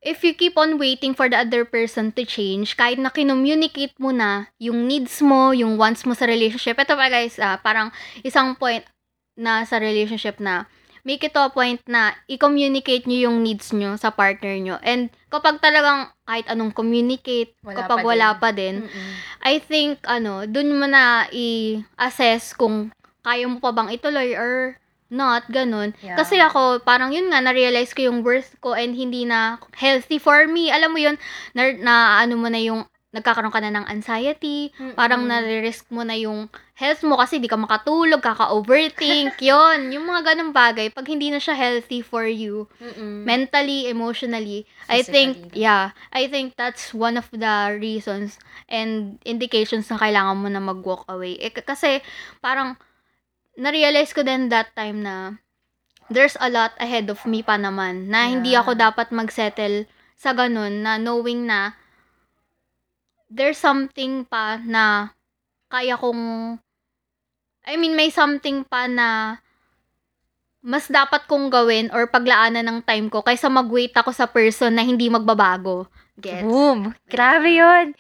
If 0.07 0.23
you 0.23 0.31
keep 0.39 0.55
on 0.55 0.79
waiting 0.79 1.19
for 1.19 1.27
the 1.27 1.35
other 1.35 1.67
person 1.67 2.15
to 2.15 2.23
change, 2.23 2.79
kahit 2.79 3.03
na 3.03 3.11
kinommunicate 3.11 3.99
mo 3.99 4.15
na 4.15 4.47
yung 4.63 4.87
needs 4.87 5.19
mo, 5.19 5.51
yung 5.51 5.75
wants 5.75 6.07
mo 6.07 6.15
sa 6.15 6.31
relationship, 6.31 6.79
ito 6.79 6.95
pa 6.95 7.11
guys, 7.11 7.35
ah, 7.43 7.59
parang 7.59 7.91
isang 8.23 8.55
point 8.55 8.87
na 9.35 9.67
sa 9.67 9.83
relationship 9.83 10.39
na 10.39 10.71
make 11.07 11.23
it 11.23 11.31
to 11.35 11.43
a 11.43 11.51
point 11.51 11.79
na 11.87 12.15
i-communicate 12.27 13.07
nyo 13.07 13.31
yung 13.31 13.39
needs 13.43 13.71
nyo 13.71 13.95
sa 13.95 14.11
partner 14.11 14.59
nyo. 14.59 14.79
And 14.83 15.11
kapag 15.31 15.63
talagang 15.63 16.11
kahit 16.27 16.47
anong 16.51 16.75
communicate, 16.75 17.55
Wala 17.63 17.79
kapag 17.79 18.03
pa 18.03 18.07
wala 18.07 18.29
din. 18.35 18.41
pa 18.43 18.51
din, 18.51 18.77
Mm-mm. 18.83 19.11
I 19.47 19.63
think, 19.63 20.03
ano, 20.07 20.47
dun 20.51 20.75
mo 20.75 20.87
na 20.91 21.31
i-assess 21.31 22.55
kung 22.59 22.91
kaya 23.23 23.47
mo 23.47 23.59
pa 23.63 23.71
bang 23.71 23.91
ituloy 23.91 24.35
or 24.35 24.79
not, 25.11 25.47
ganun. 25.49 25.95
Yeah. 26.03 26.19
Kasi 26.19 26.39
ako, 26.39 26.83
parang 26.83 27.15
yun 27.15 27.31
nga, 27.31 27.39
na-realize 27.43 27.95
ko 27.95 28.11
yung 28.11 28.27
worth 28.27 28.59
ko 28.59 28.75
and 28.75 28.95
hindi 28.95 29.23
na 29.27 29.59
healthy 29.75 30.19
for 30.19 30.47
me. 30.51 30.71
Alam 30.71 30.91
mo 30.95 30.99
yun, 30.99 31.17
na, 31.55 31.73
na 31.79 31.95
ano 32.23 32.35
mo 32.39 32.51
na 32.51 32.59
yung, 32.59 32.85
nagkakaroon 33.17 33.55
ka 33.55 33.65
na 33.65 33.73
ng 33.73 33.89
anxiety, 33.89 34.69
parang 34.93 35.25
nare-risk 35.25 35.89
mo 35.89 36.05
na 36.05 36.13
yung 36.13 36.53
health 36.77 37.01
mo 37.01 37.17
kasi 37.17 37.41
di 37.41 37.49
ka 37.49 37.57
makatulog, 37.57 38.21
kaka-overthink, 38.21 39.41
yon 39.49 39.89
Yung 39.89 40.05
mga 40.05 40.35
ganong 40.35 40.53
bagay, 40.53 40.93
pag 40.93 41.09
hindi 41.09 41.33
na 41.33 41.41
siya 41.41 41.57
healthy 41.57 42.05
for 42.05 42.29
you, 42.29 42.69
mentally, 43.01 43.89
emotionally, 43.89 44.69
I 44.93 45.01
think, 45.01 45.49
Physically. 45.49 45.65
yeah, 45.65 45.97
I 46.13 46.29
think 46.29 46.61
that's 46.61 46.93
one 46.93 47.17
of 47.17 47.33
the 47.33 47.81
reasons 47.81 48.37
and 48.69 49.17
indications 49.25 49.89
na 49.89 49.97
kailangan 49.97 50.37
mo 50.37 50.53
na 50.53 50.61
mag-walk 50.61 51.09
away. 51.09 51.41
Eh, 51.41 51.49
kasi, 51.49 52.05
parang, 52.45 52.77
na-realize 53.57 54.13
ko 54.13 54.21
din 54.23 54.49
that 54.53 54.73
time 54.77 55.01
na 55.03 55.41
there's 56.13 56.39
a 56.39 56.49
lot 56.53 56.77
ahead 56.79 57.11
of 57.11 57.25
me 57.27 57.43
pa 57.43 57.59
naman 57.59 58.07
na 58.13 58.31
hindi 58.31 58.55
Yeah. 58.55 58.63
ako 58.63 58.79
dapat 58.79 59.11
mag-settle 59.11 59.89
sa 60.15 60.33
ganun 60.33 60.85
na 60.85 60.97
knowing 60.97 61.45
na 61.45 61.75
there's 63.27 63.59
something 63.59 64.23
pa 64.23 64.61
na 64.63 65.11
kaya 65.67 65.99
kong 65.99 66.57
I 67.67 67.75
mean, 67.75 67.99
may 67.99 68.15
something 68.15 68.63
pa 68.63 68.87
na 68.87 69.43
mas 70.63 70.87
dapat 70.87 71.27
kong 71.27 71.51
gawin 71.51 71.91
or 71.91 72.07
paglaanan 72.07 72.63
ng 72.63 72.79
time 72.87 73.11
ko 73.11 73.27
kaysa 73.27 73.51
mag-wait 73.51 73.91
ako 73.91 74.15
sa 74.15 74.31
person 74.31 74.71
na 74.71 74.87
hindi 74.87 75.11
magbabago. 75.11 75.91
Gets? 76.15 76.47
Boom! 76.47 76.95
Grabe 77.11 77.51
yun! 77.59 77.95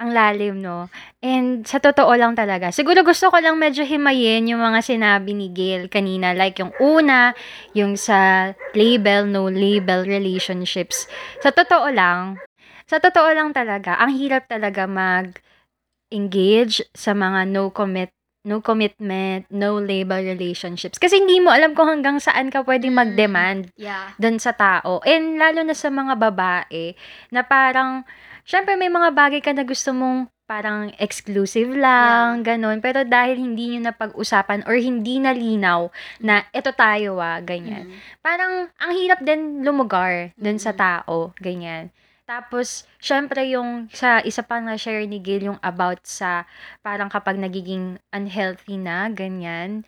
Ang 0.00 0.16
lalim, 0.16 0.64
no? 0.64 0.88
And 1.20 1.68
sa 1.68 1.76
totoo 1.76 2.16
lang 2.16 2.32
talaga, 2.32 2.72
siguro 2.72 3.04
gusto 3.04 3.28
ko 3.28 3.36
lang 3.36 3.60
medyo 3.60 3.84
himayin 3.84 4.48
yung 4.48 4.64
mga 4.64 4.80
sinabi 4.80 5.36
ni 5.36 5.52
Gail 5.52 5.92
kanina. 5.92 6.32
Like 6.32 6.56
yung 6.56 6.72
una, 6.80 7.36
yung 7.76 8.00
sa 8.00 8.50
label, 8.72 9.28
no 9.28 9.52
label 9.52 10.08
relationships. 10.08 11.04
Sa 11.44 11.52
totoo 11.52 11.92
lang, 11.92 12.40
sa 12.88 12.96
totoo 12.96 13.28
lang 13.36 13.52
talaga, 13.52 14.00
ang 14.00 14.16
hirap 14.16 14.48
talaga 14.48 14.88
mag-engage 14.88 16.80
sa 16.96 17.12
mga 17.12 17.44
no 17.52 17.68
commit 17.68 18.08
no 18.40 18.64
commitment, 18.64 19.44
no 19.52 19.76
label 19.76 20.24
relationships. 20.24 20.96
Kasi 20.96 21.20
hindi 21.20 21.44
mo 21.44 21.52
alam 21.52 21.76
kung 21.76 21.92
hanggang 21.92 22.16
saan 22.16 22.48
ka 22.48 22.64
pwedeng 22.64 22.96
Mm. 22.96 23.00
mag-demand 23.04 23.60
Yeah. 23.76 24.16
doon 24.16 24.40
sa 24.40 24.56
tao. 24.56 25.04
And 25.04 25.36
lalo 25.36 25.60
na 25.60 25.76
sa 25.76 25.92
mga 25.92 26.16
babae, 26.16 26.96
na 27.28 27.44
parang, 27.44 28.08
syempre 28.50 28.74
may 28.74 28.90
mga 28.90 29.14
bagay 29.14 29.38
ka 29.38 29.54
na 29.54 29.62
gusto 29.62 29.94
mong 29.94 30.26
parang 30.50 30.90
exclusive 30.98 31.70
lang, 31.78 32.42
ganun. 32.42 32.82
Pero 32.82 33.06
dahil 33.06 33.38
hindi 33.38 33.70
nyo 33.70 33.86
napag-usapan 33.86 34.66
or 34.66 34.74
hindi 34.74 35.22
nalinaw 35.22 35.86
na 36.18 36.42
eto 36.50 36.74
tayo 36.74 37.22
ah, 37.22 37.38
ganyan. 37.38 37.86
Mm. 37.86 37.98
Parang 38.18 38.52
ang 38.82 38.92
hirap 38.98 39.22
din 39.22 39.62
lumugar 39.62 40.34
doon 40.34 40.58
sa 40.58 40.74
Mm. 40.74 40.78
tao, 40.82 41.30
ganyan. 41.38 41.94
Tapos, 42.26 42.86
syempre 42.98 43.46
yung 43.54 43.86
sa 43.90 44.22
isa 44.22 44.42
pa 44.42 44.58
na 44.58 44.74
share 44.74 45.06
ni 45.06 45.18
Gil 45.22 45.50
yung 45.54 45.60
about 45.62 46.02
sa 46.02 46.46
parang 46.82 47.10
kapag 47.10 47.38
nagiging 47.38 47.98
unhealthy 48.10 48.74
na, 48.74 49.06
ganyan. 49.10 49.82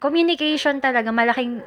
Communication 0.00 0.80
talaga, 0.80 1.08
malaking 1.08 1.60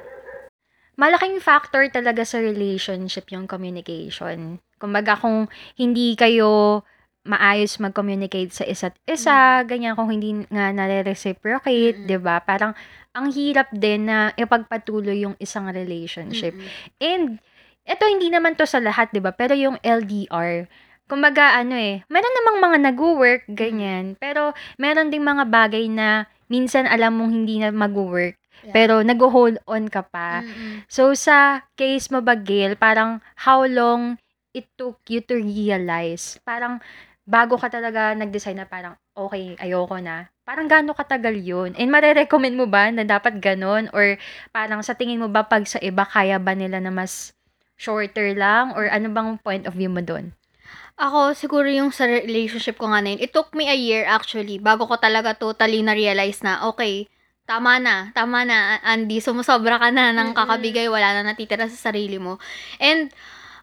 malaking 0.97 1.37
factor 1.37 1.85
talaga 1.93 2.25
sa 2.25 2.41
relationship 2.41 3.29
yung 3.29 3.45
communication. 3.45 4.61
Kumbaga 4.77 5.17
kung 5.17 5.49
hindi 5.75 6.13
kayo 6.13 6.81
maayos 7.27 7.75
mag-communicate 7.77 8.55
sa 8.55 8.63
isa't 8.63 8.95
isa, 9.03 9.59
ganyan 9.67 9.99
kung 9.99 10.07
hindi 10.07 10.47
nga 10.47 10.71
nare-reciprocate, 10.71 11.99
Mm. 11.99 12.05
'di 12.07 12.17
ba? 12.23 12.39
Parang 12.39 12.71
ang 13.11 13.27
hirap 13.29 13.67
din 13.73 14.07
na 14.07 14.31
ipagpatuloy 14.33 15.27
yung 15.27 15.35
isang 15.37 15.67
relationship. 15.67 16.55
Mm-mm. 16.55 17.03
And 17.03 17.25
eto 17.83 18.07
hindi 18.07 18.31
naman 18.31 18.55
to 18.55 18.63
sa 18.63 18.79
lahat, 18.79 19.11
'di 19.11 19.19
ba? 19.19 19.35
Pero 19.35 19.59
yung 19.59 19.75
LDR, 19.83 20.71
kumbaga 21.07 21.59
ano 21.59 21.75
eh, 21.75 21.99
meron 22.07 22.31
namang 22.33 22.57
mga 22.63 22.77
nag-work 22.91 23.43
ganyan, 23.51 24.15
pero 24.15 24.55
meron 24.75 25.11
ding 25.11 25.23
mga 25.23 25.51
bagay 25.51 25.91
na 25.91 26.27
minsan 26.47 26.87
alam 26.87 27.19
mong 27.19 27.31
hindi 27.33 27.59
na 27.59 27.75
mag-work, 27.75 28.39
Yeah. 28.63 28.71
pero 28.73 28.93
nag-hold 29.03 29.59
on 29.67 29.85
ka 29.85 30.01
pa. 30.01 30.41
Mm-mm. 30.41 30.87
So 30.87 31.11
sa 31.11 31.67
case 31.75 32.07
mo 32.07 32.23
ba, 32.23 32.39
Gail, 32.39 32.73
parang 32.73 33.19
how 33.43 33.67
long 33.67 34.15
it 34.57 34.67
took 34.73 34.97
you 35.05 35.21
to 35.21 35.37
realize? 35.37 36.41
Parang 36.41 36.81
bago 37.27 37.59
ka 37.59 37.67
talaga 37.67 38.15
nag-decide 38.15 38.57
na 38.57 38.65
parang, 38.65 38.95
okay, 39.13 39.53
ayoko 39.59 39.99
na. 39.99 40.31
Parang 40.47 40.65
gaano 40.65 40.95
katagal 40.95 41.35
yun? 41.43 41.75
And 41.75 41.91
mare-recommend 41.91 42.55
mo 42.55 42.65
ba 42.65 42.87
na 42.89 43.03
dapat 43.03 43.43
ganon? 43.43 43.91
Or 43.91 44.15
parang 44.55 44.79
sa 44.81 44.95
tingin 44.95 45.19
mo 45.19 45.27
ba 45.27 45.43
pag 45.43 45.67
sa 45.67 45.77
iba, 45.83 46.07
kaya 46.07 46.39
ba 46.39 46.55
nila 46.55 46.79
na 46.79 46.89
mas 46.89 47.35
shorter 47.75 48.31
lang? 48.33 48.71
Or 48.73 48.87
ano 48.87 49.11
bang 49.11 49.37
point 49.43 49.67
of 49.67 49.75
view 49.75 49.91
mo 49.91 49.99
doon? 49.99 50.31
Ako, 50.97 51.37
siguro 51.37 51.69
yung 51.69 51.93
sa 51.93 52.09
relationship 52.09 52.81
ko 52.81 52.89
nga 52.89 53.05
na 53.05 53.13
yun, 53.13 53.21
it 53.21 53.29
took 53.29 53.53
me 53.53 53.69
a 53.69 53.77
year 53.77 54.01
actually, 54.09 54.57
bago 54.57 54.89
ko 54.89 54.97
talaga 54.97 55.37
totally 55.37 55.85
na-realize 55.85 56.41
na, 56.41 56.65
okay, 56.65 57.05
tama 57.45 57.77
na, 57.77 58.09
tama 58.17 58.41
na, 58.43 58.81
Andy, 58.81 59.21
sumusobra 59.21 59.77
ka 59.77 59.93
na 59.93 60.09
ng 60.09 60.33
kakabigay, 60.33 60.89
wala 60.89 61.21
na 61.21 61.31
natitira 61.31 61.69
sa 61.69 61.93
sarili 61.93 62.17
mo. 62.17 62.41
And, 62.81 63.13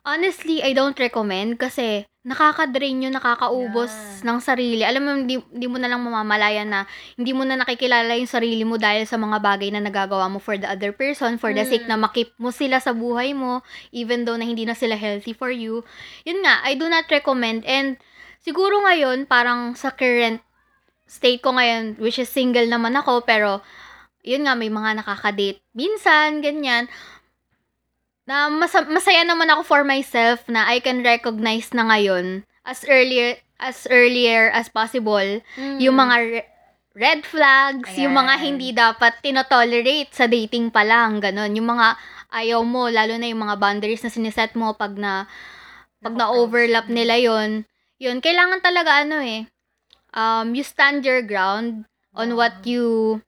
honestly, 0.04 0.60
I 0.60 0.76
don't 0.76 0.96
recommend 0.96 1.56
kasi 1.56 2.04
nakaka-drain 2.24 3.04
yun, 3.04 3.12
nakakaubos 3.12 3.92
Yeah. 3.92 4.32
ng 4.32 4.38
sarili. 4.40 4.80
Alam 4.80 5.02
mo, 5.04 5.10
hindi, 5.12 5.36
hindi 5.52 5.68
mo 5.68 5.76
na 5.76 5.92
lang 5.92 6.00
mamamalayan 6.00 6.68
na 6.72 6.80
hindi 7.20 7.36
mo 7.36 7.44
na 7.44 7.60
nakikilala 7.60 8.16
yung 8.16 8.28
sarili 8.28 8.64
mo 8.64 8.80
dahil 8.80 9.04
sa 9.04 9.20
mga 9.20 9.44
bagay 9.44 9.68
na 9.68 9.84
nagagawa 9.84 10.32
mo 10.32 10.40
for 10.40 10.56
the 10.56 10.64
other 10.64 10.92
person, 10.96 11.36
for 11.36 11.52
the 11.52 11.64
sake 11.68 11.84
Mm. 11.84 11.90
na 11.92 11.98
makip 12.00 12.32
mo 12.40 12.48
sila 12.48 12.80
sa 12.80 12.96
buhay 12.96 13.36
mo, 13.36 13.60
even 13.92 14.24
though 14.24 14.40
na 14.40 14.48
hindi 14.48 14.64
na 14.64 14.72
sila 14.72 14.96
healthy 14.96 15.36
for 15.36 15.52
you. 15.52 15.84
Yun 16.24 16.40
nga, 16.40 16.64
I 16.64 16.80
do 16.80 16.88
not 16.88 17.04
recommend. 17.12 17.60
And 17.68 18.00
siguro 18.40 18.80
ngayon, 18.80 19.28
parang 19.28 19.76
sa 19.76 19.92
current 19.92 20.40
state 21.04 21.44
ko 21.44 21.52
ngayon, 21.52 22.00
which 22.00 22.16
is 22.16 22.32
single 22.32 22.64
naman 22.64 22.96
ako, 22.96 23.28
pero 23.28 23.60
yun 24.24 24.48
nga, 24.48 24.56
may 24.56 24.72
mga 24.72 25.04
nakaka-date 25.04 25.60
minsan, 25.76 26.40
ganyan. 26.40 26.88
Na 28.24 28.48
masa- 28.48 28.88
masaya 28.88 29.20
naman 29.22 29.52
ako 29.52 29.62
for 29.62 29.82
myself 29.84 30.48
na 30.48 30.64
I 30.64 30.80
can 30.80 31.04
recognize 31.04 31.70
na 31.76 31.84
ngayon 31.84 32.48
as 32.64 32.80
earlier 32.88 33.36
as 33.60 33.84
earlier 33.92 34.48
as 34.50 34.66
possible 34.66 35.40
yung 35.78 35.94
mga 35.94 36.16
re- 36.18 36.48
red 36.94 37.20
flags, 37.22 37.90
yung 37.94 38.14
mga 38.14 38.34
Ayan. 38.38 38.44
hindi 38.44 38.68
dapat 38.70 39.18
tinotolerate 39.20 40.10
sa 40.10 40.24
dating 40.24 40.70
pa 40.70 40.86
lang, 40.86 41.18
ganun. 41.18 41.52
Yung 41.52 41.68
mga 41.68 41.98
ayaw 42.30 42.62
mo, 42.62 42.86
lalo 42.86 43.18
na 43.18 43.26
yung 43.26 43.42
mga 43.42 43.58
boundaries 43.58 44.02
na 44.02 44.10
siniset 44.10 44.54
mo 44.54 44.72
pag 44.74 44.94
na 44.94 45.26
pag 45.98 46.14
na-overlap 46.14 46.86
Mm. 46.86 46.94
nila 46.94 47.14
yon 47.16 47.50
yun, 47.98 48.18
kailangan 48.20 48.60
talaga 48.60 49.02
ano 49.02 49.18
eh, 49.22 49.46
um, 50.12 50.52
you 50.52 50.62
stand 50.62 51.02
your 51.02 51.22
ground 51.22 51.84
on 52.12 52.34
what 52.38 52.62
you 52.62 53.18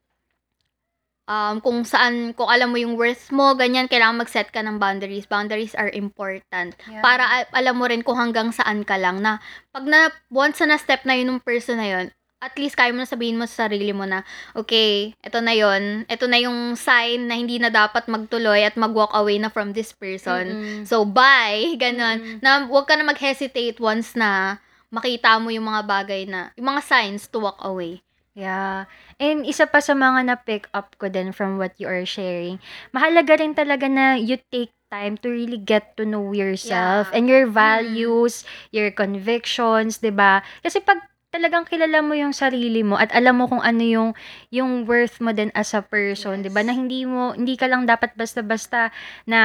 um, 1.26 1.60
kung 1.60 1.82
saan, 1.82 2.32
kung 2.32 2.48
alam 2.48 2.72
mo 2.72 2.78
yung 2.78 2.94
worth 2.94 3.30
mo, 3.34 3.54
ganyan, 3.58 3.90
kailangan 3.90 4.22
mag-set 4.22 4.48
ka 4.54 4.62
ng 4.62 4.78
boundaries. 4.78 5.26
Boundaries 5.26 5.74
are 5.74 5.90
important. 5.92 6.78
Yeah. 6.86 7.02
Para 7.02 7.46
alam 7.52 7.74
mo 7.76 7.86
rin 7.86 8.02
kung 8.06 8.16
hanggang 8.16 8.54
saan 8.54 8.86
ka 8.86 8.96
lang 8.96 9.20
na 9.20 9.42
pag 9.74 9.84
na, 9.84 10.10
once 10.30 10.62
na 10.62 10.78
step 10.78 11.04
na 11.04 11.18
yun 11.18 11.36
ng 11.36 11.42
person 11.42 11.78
na 11.78 11.88
yun, 11.90 12.06
at 12.36 12.52
least 12.60 12.76
kaya 12.76 12.92
mo 12.92 13.00
na 13.00 13.08
sabihin 13.08 13.40
mo 13.40 13.48
sa 13.48 13.66
sarili 13.66 13.90
mo 13.96 14.04
na, 14.04 14.22
okay, 14.52 15.16
ito 15.24 15.38
na 15.40 15.56
yon 15.56 16.04
ito 16.06 16.28
na 16.28 16.38
yung 16.38 16.76
sign 16.76 17.26
na 17.26 17.34
hindi 17.34 17.56
na 17.56 17.72
dapat 17.72 18.06
magtuloy 18.06 18.60
at 18.60 18.76
mag-walk 18.76 19.10
away 19.16 19.40
na 19.40 19.48
from 19.48 19.72
this 19.72 19.90
person. 19.96 20.44
Mm-mm. 20.52 20.82
So, 20.84 21.08
bye, 21.08 21.74
ganon. 21.82 22.22
Mm-mm. 22.22 22.38
Na 22.44 22.68
huwag 22.68 22.86
ka 22.86 22.94
na 22.94 23.08
mag-hesitate 23.08 23.80
once 23.80 24.14
na 24.14 24.60
makita 24.92 25.40
mo 25.42 25.50
yung 25.50 25.66
mga 25.66 25.82
bagay 25.88 26.22
na, 26.28 26.54
yung 26.54 26.70
mga 26.70 26.84
signs 26.84 27.26
to 27.26 27.42
walk 27.42 27.58
away. 27.64 28.05
Yeah. 28.36 28.84
And 29.16 29.48
isa 29.48 29.64
pa 29.64 29.80
sa 29.80 29.96
mga 29.96 30.28
na-pick 30.28 30.68
up 30.76 30.92
ko 31.00 31.08
din 31.08 31.32
from 31.32 31.56
what 31.56 31.72
you 31.80 31.88
are 31.88 32.04
sharing, 32.04 32.60
mahalaga 32.92 33.40
rin 33.40 33.56
talaga 33.56 33.88
na 33.88 34.12
you 34.20 34.36
take 34.52 34.76
time 34.92 35.16
to 35.24 35.32
really 35.32 35.56
get 35.56 35.96
to 35.96 36.04
know 36.04 36.36
yourself 36.36 37.08
Yeah. 37.10 37.16
and 37.16 37.24
your 37.32 37.48
values, 37.48 38.44
your 38.76 38.92
convictions, 38.92 40.04
'di 40.04 40.12
ba? 40.12 40.44
Kasi 40.60 40.84
pag 40.84 41.00
talagang 41.36 41.68
kilala 41.68 42.00
mo 42.00 42.16
yung 42.16 42.32
sarili 42.32 42.80
mo 42.80 42.96
at 42.96 43.12
alam 43.12 43.36
mo 43.36 43.44
kung 43.44 43.60
ano 43.60 43.84
yung 43.84 44.10
yung 44.48 44.88
worth 44.88 45.20
mo 45.20 45.36
din 45.36 45.52
as 45.52 45.76
a 45.76 45.84
person, 45.84 46.40
'di 46.40 46.48
ba? 46.48 46.64
Yes. 46.64 46.66
Na 46.66 46.72
hindi 46.72 47.04
mo 47.04 47.36
hindi 47.36 47.60
ka 47.60 47.68
lang 47.68 47.84
dapat 47.84 48.16
basta-basta 48.16 48.88
na 49.28 49.40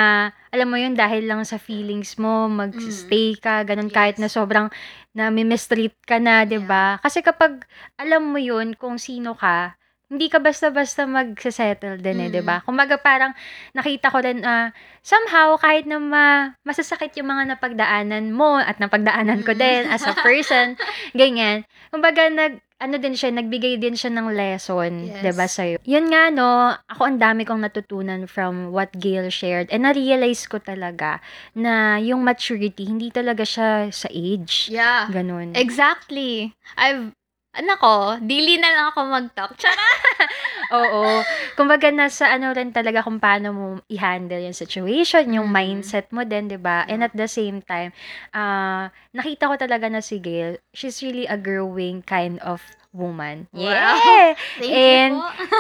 alam 0.56 0.68
mo 0.72 0.80
yun 0.80 0.96
dahil 0.96 1.28
lang 1.28 1.44
sa 1.44 1.60
feelings 1.60 2.16
mo 2.16 2.48
mag-stay 2.48 3.36
ka 3.36 3.68
ganun 3.68 3.92
kahit 3.92 4.16
na 4.16 4.32
Yes. 4.32 4.40
sobrang 4.40 4.72
na 5.12 5.28
mistreat 5.28 5.92
ka 6.08 6.16
na, 6.24 6.48
'di 6.48 6.64
ba? 6.64 6.96
Kasi 7.04 7.20
kapag 7.20 7.68
alam 8.00 8.32
mo 8.32 8.40
yun 8.40 8.72
kung 8.80 8.96
sino 8.96 9.36
ka, 9.36 9.76
hindi 10.12 10.28
ka 10.28 10.38
basta-basta 10.38 11.08
mag-settle 11.08 11.96
din 11.98 12.20
eh, 12.20 12.28
Mm. 12.28 12.34
'di 12.36 12.42
ba? 12.44 12.60
Kumbaga 12.62 13.00
parang 13.00 13.32
nakita 13.72 14.12
ko 14.12 14.20
din 14.20 14.44
ah, 14.44 14.76
somehow 15.00 15.56
kahit 15.56 15.88
na 15.88 15.98
ma- 15.98 16.52
masasakit 16.62 17.16
yung 17.16 17.32
mga 17.32 17.56
napagdaanan 17.56 18.30
mo 18.30 18.60
at 18.60 18.76
napagdaanan 18.76 19.40
ko 19.42 19.56
din 19.56 19.88
as 19.88 20.04
a 20.04 20.12
person, 20.14 20.76
ganyan. 21.16 21.64
Kumbaga 21.88 22.28
nag 22.28 22.60
ano 22.82 22.98
din 22.98 23.14
siya, 23.14 23.30
nagbigay 23.30 23.78
din 23.78 23.94
siya 23.94 24.10
ng 24.10 24.34
lesson, 24.34 25.06
Yes. 25.06 25.22
'di 25.22 25.32
ba 25.32 25.46
sa'yo? 25.46 25.78
Yun 25.86 26.10
nga 26.10 26.28
no, 26.28 26.50
ako 26.90 27.02
ang 27.06 27.22
dami 27.22 27.46
kong 27.46 27.62
natutunan 27.62 28.26
from 28.26 28.74
what 28.74 28.90
Gail 28.98 29.30
shared 29.30 29.70
and 29.70 29.86
na-realize 29.86 30.44
ko 30.44 30.58
talaga 30.58 31.22
na 31.54 32.02
yung 32.02 32.26
maturity 32.26 32.84
hindi 32.84 33.14
talaga 33.14 33.46
siya 33.46 33.94
sa 33.94 34.10
age. 34.10 34.68
Yeah. 34.68 35.08
Ganun. 35.08 35.54
Exactly. 35.54 36.58
I've, 36.74 37.14
nako, 37.54 38.16
dili 38.24 38.56
na 38.56 38.72
lang 38.72 38.86
ako 38.90 39.00
mag-talk. 39.04 39.52
Charot! 39.60 40.00
Oo. 40.80 41.20
Kumbaga 41.54 41.92
nasa 41.92 42.32
ano 42.32 42.56
rin 42.56 42.72
talaga 42.72 43.04
kung 43.04 43.20
paano 43.20 43.48
mo 43.52 43.66
i-handle 43.88 44.40
yung 44.40 44.56
situation, 44.56 45.28
yung 45.28 45.52
Mm. 45.52 45.56
mindset 45.84 46.08
mo 46.16 46.24
din, 46.24 46.48
'di 46.48 46.56
ba? 46.56 46.88
And 46.88 47.04
at 47.04 47.12
the 47.12 47.28
same 47.28 47.60
time, 47.60 47.92
ah 48.32 48.88
nakita 49.12 49.52
ko 49.52 49.60
talaga 49.60 49.92
na 49.92 50.00
si 50.00 50.24
Gail, 50.24 50.64
she's 50.72 51.04
really 51.04 51.28
a 51.28 51.36
growing 51.36 52.00
kind 52.02 52.40
of 52.40 52.64
woman. 52.96 53.52
Wow. 53.52 53.68
Yeah. 53.68 54.32
Thank 54.56 54.72
And- 54.72 55.20
you 55.20 55.28
po. 55.28 55.60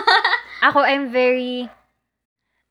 Ako 0.71 0.79
I'm 0.85 1.11
very 1.11 1.67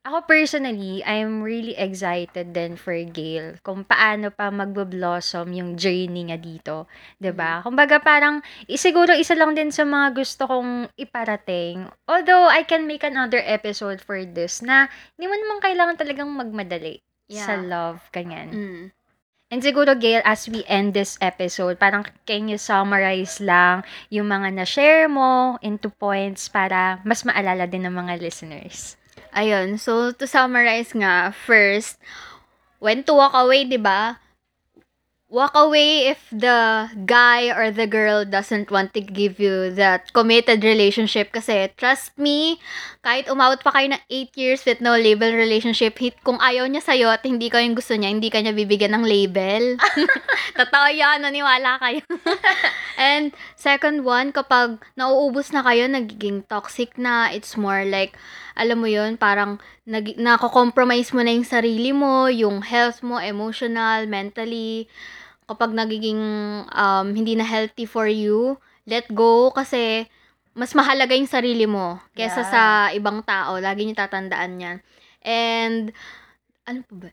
ako 0.01 0.25
personally, 0.25 1.05
I'm 1.05 1.45
really 1.45 1.77
excited 1.77 2.57
din 2.57 2.81
for 2.81 2.97
Gail 2.97 3.61
kung 3.61 3.85
paano 3.85 4.33
pa 4.33 4.49
magbo-blossom 4.49 5.53
yung 5.53 5.77
journey 5.77 6.25
niya 6.25 6.41
dito, 6.41 6.89
'di 7.21 7.33
ba? 7.37 7.61
Kumbaga 7.61 8.01
parang 8.01 8.41
i- 8.65 8.81
siguro 8.81 9.13
isa 9.13 9.37
lang 9.37 9.53
din 9.53 9.69
sa 9.69 9.85
mga 9.85 10.17
gusto 10.17 10.49
kong 10.49 10.89
iparating. 10.97 11.85
Although 12.09 12.49
I 12.49 12.65
can 12.65 12.89
make 12.89 13.05
another 13.05 13.45
episode 13.45 14.01
for 14.01 14.25
this 14.25 14.65
na 14.65 14.89
hindi 15.21 15.27
mo 15.29 15.37
naman 15.37 15.61
kailangan 15.61 15.97
talagang 16.01 16.33
magmadali 16.33 17.05
sa 17.29 17.61
Yeah. 17.61 17.69
love 17.69 18.01
kanyan. 18.11 18.49
Mm. 18.57 18.85
And 19.51 19.67
siguro, 19.67 19.99
Gail, 19.99 20.23
as 20.23 20.47
we 20.47 20.63
end 20.71 20.95
this 20.95 21.19
episode, 21.19 21.75
parang 21.83 22.07
can 22.23 22.47
you 22.47 22.55
summarize 22.55 23.43
lang 23.43 23.83
yung 24.07 24.31
mga 24.31 24.55
na-share 24.55 25.11
mo 25.11 25.59
into 25.59 25.91
points 25.91 26.47
para 26.47 27.03
mas 27.03 27.27
maalala 27.27 27.67
din 27.67 27.83
ng 27.83 27.91
mga 27.91 28.23
listeners? 28.23 29.00
Ayun. 29.35 29.79
So, 29.79 30.13
to 30.13 30.27
summarize 30.27 30.93
nga, 30.93 31.33
first, 31.35 31.97
when 32.81 33.05
to 33.05 33.15
walk 33.15 33.37
away, 33.37 33.65
di 33.65 33.77
ba? 33.77 34.19
Walk 35.31 35.55
away 35.55 36.11
if 36.11 36.27
the 36.35 36.91
guy 37.07 37.55
or 37.55 37.71
the 37.71 37.87
girl 37.87 38.27
doesn't 38.27 38.67
want 38.67 38.91
to 38.99 39.01
give 39.01 39.39
you 39.39 39.71
that 39.79 40.11
committed 40.11 40.67
relationship. 40.67 41.31
Kasi, 41.31 41.71
trust 41.79 42.19
me, 42.19 42.59
kahit 43.07 43.31
umawat 43.31 43.63
pa 43.63 43.71
kayo 43.71 43.95
ng 43.95 44.03
8 44.11 44.35
years 44.35 44.67
with 44.67 44.83
no 44.83 44.99
label 44.99 45.31
relationship, 45.31 45.95
hit, 46.03 46.19
kung 46.27 46.43
ayaw 46.43 46.67
niya 46.67 46.83
sa'yo 46.83 47.07
at 47.15 47.23
hindi 47.23 47.47
ka 47.47 47.63
yung 47.63 47.79
gusto 47.79 47.95
niya, 47.95 48.11
hindi 48.11 48.27
ka 48.27 48.43
niya 48.43 48.59
bibigyan 48.59 48.91
ng 48.99 49.07
label. 49.07 49.79
Totoo 50.61 50.89
yan, 50.91 51.23
naniwala 51.23 51.79
kayo. 51.79 52.03
And 52.99 53.33
second 53.57 54.05
one, 54.05 54.35
kapag 54.35 54.83
nauubos 54.99 55.55
na 55.55 55.63
kayo, 55.63 55.87
nagiging 55.87 56.45
toxic 56.51 56.99
na, 56.99 57.31
it's 57.31 57.55
more 57.55 57.87
like, 57.87 58.19
alam 58.59 58.83
mo 58.83 58.89
yon 58.91 59.17
parang 59.17 59.63
nag, 59.87 60.19
nako-compromise 60.19 61.15
mo 61.17 61.25
na 61.25 61.33
yung 61.33 61.49
sarili 61.49 61.95
mo, 61.95 62.29
yung 62.29 62.61
health 62.61 63.01
mo, 63.01 63.17
emotional, 63.17 64.05
mentally. 64.05 64.91
Kapag 65.51 65.75
nagiging 65.75 66.23
um, 66.71 67.07
hindi 67.11 67.35
na 67.35 67.43
healthy 67.43 67.83
for 67.83 68.07
you, 68.07 68.55
let 68.87 69.11
go 69.11 69.51
kasi 69.51 70.07
mas 70.55 70.71
mahalaga 70.79 71.19
yung 71.19 71.27
sarili 71.31 71.67
mo 71.67 71.99
kesa 72.15 72.43
Yeah. 72.43 72.51
sa 72.55 72.63
ibang 72.95 73.27
tao. 73.27 73.59
Lagi 73.59 73.83
niyo 73.83 73.99
tatandaan 73.99 74.63
yan. 74.63 74.77
And, 75.27 75.91
ano 76.65 76.87
pa 76.87 76.95
ba? 76.95 77.11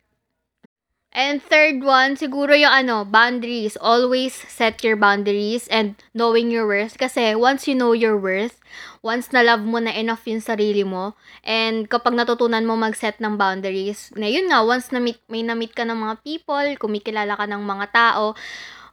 And 1.17 1.41
third 1.41 1.81
one, 1.81 2.13
siguro 2.13 2.53
yung 2.53 2.69
ano, 2.69 3.01
boundaries. 3.01 3.73
Always 3.81 4.37
set 4.37 4.85
your 4.85 4.93
boundaries 4.93 5.65
and 5.73 5.97
knowing 6.13 6.53
your 6.53 6.69
worth. 6.69 6.93
Kasi 7.01 7.33
once 7.33 7.65
you 7.65 7.73
know 7.73 7.97
your 7.97 8.13
worth, 8.13 8.61
once 9.01 9.33
na 9.33 9.41
love 9.41 9.65
mo 9.65 9.81
na 9.81 9.97
enough 9.97 10.21
yung 10.29 10.45
sarili 10.45 10.85
mo, 10.85 11.17
and 11.41 11.89
kapag 11.89 12.13
natutunan 12.13 12.69
mo 12.69 12.77
mag-set 12.77 13.17
ng 13.17 13.33
boundaries, 13.33 14.13
na 14.13 14.29
yun 14.29 14.45
nga, 14.45 14.61
once 14.61 14.93
na 14.93 15.01
meet, 15.01 15.17
may 15.25 15.41
na-meet 15.41 15.73
ka 15.73 15.89
ng 15.89 15.97
mga 15.97 16.15
people, 16.21 16.67
kumikilala 16.77 17.33
ka 17.33 17.49
ng 17.49 17.65
mga 17.65 17.85
tao, 17.89 18.37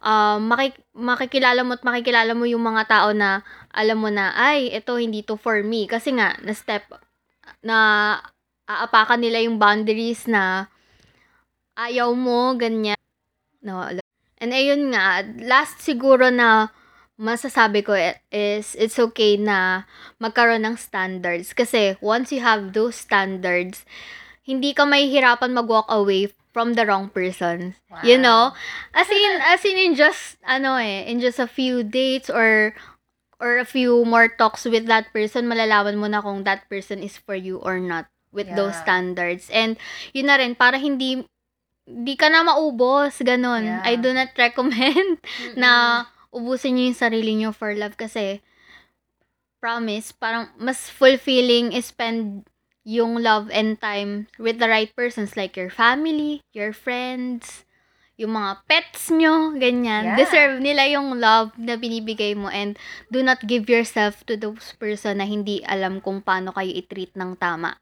um, 0.00 0.49
makik- 0.49 0.81
makikilala 0.97 1.61
mo 1.61 1.76
at 1.76 1.85
makikilala 1.85 2.33
mo 2.33 2.49
yung 2.49 2.64
mga 2.64 2.88
tao 2.88 3.12
na 3.12 3.45
alam 3.69 4.00
mo 4.00 4.09
na, 4.09 4.33
ay, 4.33 4.73
ito 4.73 4.97
hindi 4.97 5.21
to 5.21 5.37
for 5.37 5.61
me. 5.61 5.85
Kasi 5.85 6.16
nga, 6.16 6.40
na 6.40 6.57
step, 6.57 6.88
na 7.61 7.76
aapakan 8.64 9.21
nila 9.21 9.45
yung 9.45 9.61
boundaries 9.61 10.25
na 10.25 10.73
ayaw 11.76 12.14
mo, 12.14 12.54
ganyan. 12.57 12.99
No, 13.64 13.81
and 14.38 14.53
ayun 14.53 14.92
nga, 14.92 15.25
last 15.40 15.81
siguro 15.81 16.29
na 16.29 16.68
masasabi 17.16 17.87
ko 17.87 17.94
is 18.35 18.75
it's 18.75 18.99
okay 18.99 19.38
na 19.38 19.87
magkaroon 20.18 20.66
ng 20.66 20.77
standards. 20.77 21.55
Kasi 21.55 21.96
once 22.03 22.35
you 22.35 22.42
have 22.42 22.75
those 22.75 22.99
standards, 22.99 23.87
hindi 24.44 24.75
ka 24.75 24.85
mahihirapan 24.85 25.55
mag-walk 25.55 25.88
away 25.88 26.29
from 26.53 26.75
the 26.75 26.85
wrong 26.85 27.09
person. 27.09 27.75
You 28.05 28.18
know? 28.20 28.53
As 28.92 29.09
in, 29.09 29.33
as 29.40 29.64
in, 29.64 29.79
in 29.79 29.92
just, 29.94 30.37
ano 30.44 30.77
eh, 30.77 31.09
in 31.09 31.20
just 31.25 31.38
a 31.40 31.49
few 31.49 31.83
dates 31.83 32.29
or 32.29 32.75
or 33.40 33.59
a 33.59 33.64
few 33.66 34.05
more 34.05 34.29
talks 34.29 34.64
with 34.64 34.87
that 34.87 35.09
person, 35.12 35.49
malalaman 35.49 35.96
mo 35.99 36.07
na 36.07 36.20
kung 36.22 36.44
that 36.44 36.68
person 36.68 37.01
is 37.03 37.16
for 37.16 37.35
you 37.35 37.59
or 37.61 37.81
not 37.81 38.07
with 38.33 38.49
those 38.55 38.75
Yeah. 38.77 38.83
standards. 38.83 39.49
And 39.51 39.77
yun 40.12 40.29
na 40.29 40.37
rin, 40.37 40.55
para 40.55 40.79
hindi 40.79 41.25
di 41.85 42.16
ka 42.16 42.33
na 42.33 42.44
maubos, 42.44 43.20
ganun. 43.20 43.64
Yeah. 43.64 43.83
I 43.85 44.01
do 44.01 44.11
not 44.16 44.33
recommend 44.40 45.20
na 45.57 46.05
ubusin 46.33 46.77
niyo 46.77 46.85
yung 46.90 47.01
sarili 47.01 47.33
niyo 47.37 47.51
for 47.53 47.73
love 47.77 47.94
kasi 47.94 48.40
promise, 49.61 50.12
parang 50.12 50.53
mas 50.61 50.92
fulfilling 50.92 51.73
is 51.73 51.88
spend 51.88 52.44
yung 52.85 53.16
love 53.16 53.49
and 53.49 53.81
time 53.81 54.29
with 54.37 54.61
the 54.61 54.68
right 54.68 54.92
persons 54.92 55.40
like 55.40 55.57
your 55.57 55.73
family, 55.73 56.44
your 56.53 56.77
friends, 56.77 57.64
yung 58.20 58.37
mga 58.37 58.61
pets 58.68 59.09
nyo, 59.09 59.57
ganyan. 59.57 60.12
Yeah. 60.12 60.18
Deserve 60.20 60.61
nila 60.61 60.87
yung 60.92 61.16
love 61.16 61.57
na 61.57 61.81
binibigay 61.81 62.37
mo 62.37 62.53
and 62.53 62.77
do 63.09 63.25
not 63.25 63.40
give 63.49 63.66
yourself 63.66 64.23
to 64.29 64.37
those 64.37 64.77
person 64.77 65.18
na 65.18 65.27
hindi 65.27 65.64
alam 65.64 65.99
kung 66.05 66.20
paano 66.20 66.53
kayo 66.53 66.70
i-treat 66.70 67.16
ng 67.16 67.35
tama. 67.40 67.75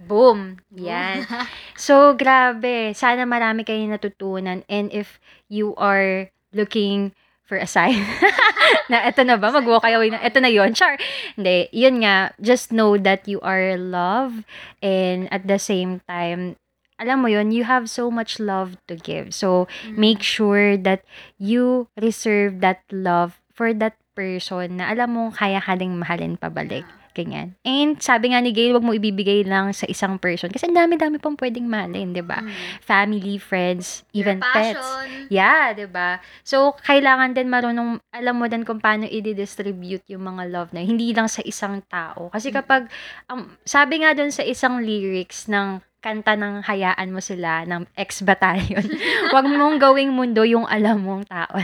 Boom! 0.00 0.60
Yan. 0.76 1.24
So, 1.76 2.16
grabe. 2.16 2.96
Sana 2.96 3.28
marami 3.28 3.60
kayong 3.64 3.92
natutunan. 3.92 4.64
And 4.64 4.88
if 4.96 5.20
you 5.52 5.76
are 5.76 6.32
looking 6.56 7.12
for 7.46 7.60
a 7.60 7.68
sign 7.68 8.02
na 8.90 9.06
eto 9.06 9.22
na 9.22 9.38
ba, 9.38 9.54
mag-walk 9.54 9.86
away 9.86 10.10
na, 10.10 10.18
eto 10.18 10.42
na 10.42 10.50
yon 10.50 10.74
Char! 10.74 10.98
Hindi, 11.38 11.70
yun 11.70 12.02
nga, 12.02 12.34
just 12.42 12.74
know 12.74 12.98
that 12.98 13.28
you 13.30 13.38
are 13.46 13.78
loved 13.78 14.42
and 14.82 15.30
at 15.30 15.46
the 15.46 15.60
same 15.60 16.02
time, 16.10 16.58
alam 16.98 17.22
mo 17.22 17.28
yun, 17.30 17.54
you 17.54 17.62
have 17.62 17.86
so 17.86 18.10
much 18.10 18.42
love 18.42 18.74
to 18.90 18.98
give. 18.98 19.30
So, 19.30 19.70
make 19.94 20.26
sure 20.26 20.74
that 20.74 21.06
you 21.38 21.86
reserve 21.94 22.58
that 22.66 22.82
love 22.90 23.38
for 23.54 23.70
that 23.78 23.94
person 24.16 24.80
na 24.80 24.90
alam 24.90 25.14
mo 25.14 25.22
kaya 25.30 25.62
ka 25.62 25.78
ding 25.78 25.94
mahalin 26.00 26.40
pabalik. 26.40 26.88
Ganyan. 27.16 27.56
And 27.64 27.96
sabi 27.96 28.28
nga 28.28 28.44
ni 28.44 28.52
Gail, 28.52 28.76
wag 28.76 28.84
mo 28.84 28.92
ibibigay 28.92 29.40
lang 29.42 29.72
sa 29.72 29.88
isang 29.88 30.20
person. 30.20 30.52
Kasi 30.52 30.68
ang 30.68 30.76
dami-dami 30.76 31.16
pang 31.16 31.32
pwedeng 31.32 31.64
mahalin, 31.64 32.12
di 32.12 32.20
ba? 32.20 32.44
Mm. 32.44 32.52
Family, 32.84 33.40
friends, 33.40 34.04
even 34.12 34.36
Your 34.36 34.52
pets. 34.52 34.76
passion. 34.76 35.32
Yeah, 35.32 35.72
'di 35.72 35.88
ba? 35.88 36.20
So 36.44 36.76
kailangan 36.78 37.32
din 37.32 37.48
marunong 37.48 38.04
alam 38.12 38.36
mo 38.36 38.44
din 38.46 38.62
kung 38.62 38.78
paano 38.78 39.08
i-distribute 39.08 40.04
yung 40.06 40.28
mga 40.28 40.42
love 40.46 40.70
na 40.70 40.84
yun. 40.84 40.92
hindi 40.92 41.10
lang 41.10 41.26
sa 41.26 41.40
isang 41.40 41.80
tao. 41.88 42.28
Kasi 42.28 42.52
Mm. 42.52 42.54
kapag 42.54 42.82
um, 43.26 43.48
sabi 43.64 44.04
nga 44.04 44.12
doon 44.12 44.28
sa 44.28 44.44
isang 44.44 44.76
lyrics 44.78 45.48
ng 45.48 45.80
kanta 46.06 46.38
ng 46.38 46.62
hayaan 46.62 47.10
mo 47.10 47.18
sila 47.18 47.66
ng 47.66 47.82
ex-battalion. 47.98 48.86
Huwag 49.34 49.42
mong 49.50 49.82
gawing 49.82 50.14
mundo 50.14 50.46
yung 50.46 50.62
alam 50.70 51.02
mong 51.02 51.26
tao. 51.26 51.58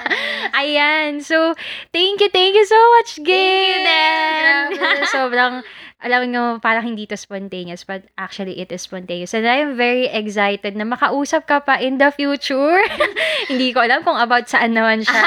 Ayan. 0.64 1.20
So, 1.20 1.52
thank 1.92 2.24
you, 2.24 2.32
thank 2.32 2.56
you 2.56 2.64
so 2.64 2.80
much, 2.96 3.20
Gail. 3.20 3.84
Thank 3.84 4.80
you 4.80 5.04
Sobrang, 5.12 5.60
alam 6.02 6.26
nyo, 6.28 6.58
parang 6.58 6.82
hindi 6.82 7.06
to 7.06 7.14
spontaneous, 7.14 7.86
but 7.86 8.02
actually 8.18 8.58
it 8.58 8.74
is 8.74 8.82
spontaneous. 8.82 9.32
And 9.32 9.46
I'm 9.46 9.78
very 9.78 10.10
excited 10.10 10.74
na 10.74 10.82
makausap 10.82 11.46
ka 11.46 11.62
pa 11.62 11.78
in 11.78 12.02
the 12.02 12.10
future. 12.10 12.82
hindi 13.50 13.70
ko 13.70 13.86
alam 13.86 14.02
kung 14.02 14.18
about 14.18 14.50
saan 14.50 14.74
naman 14.74 15.06
siya. 15.06 15.22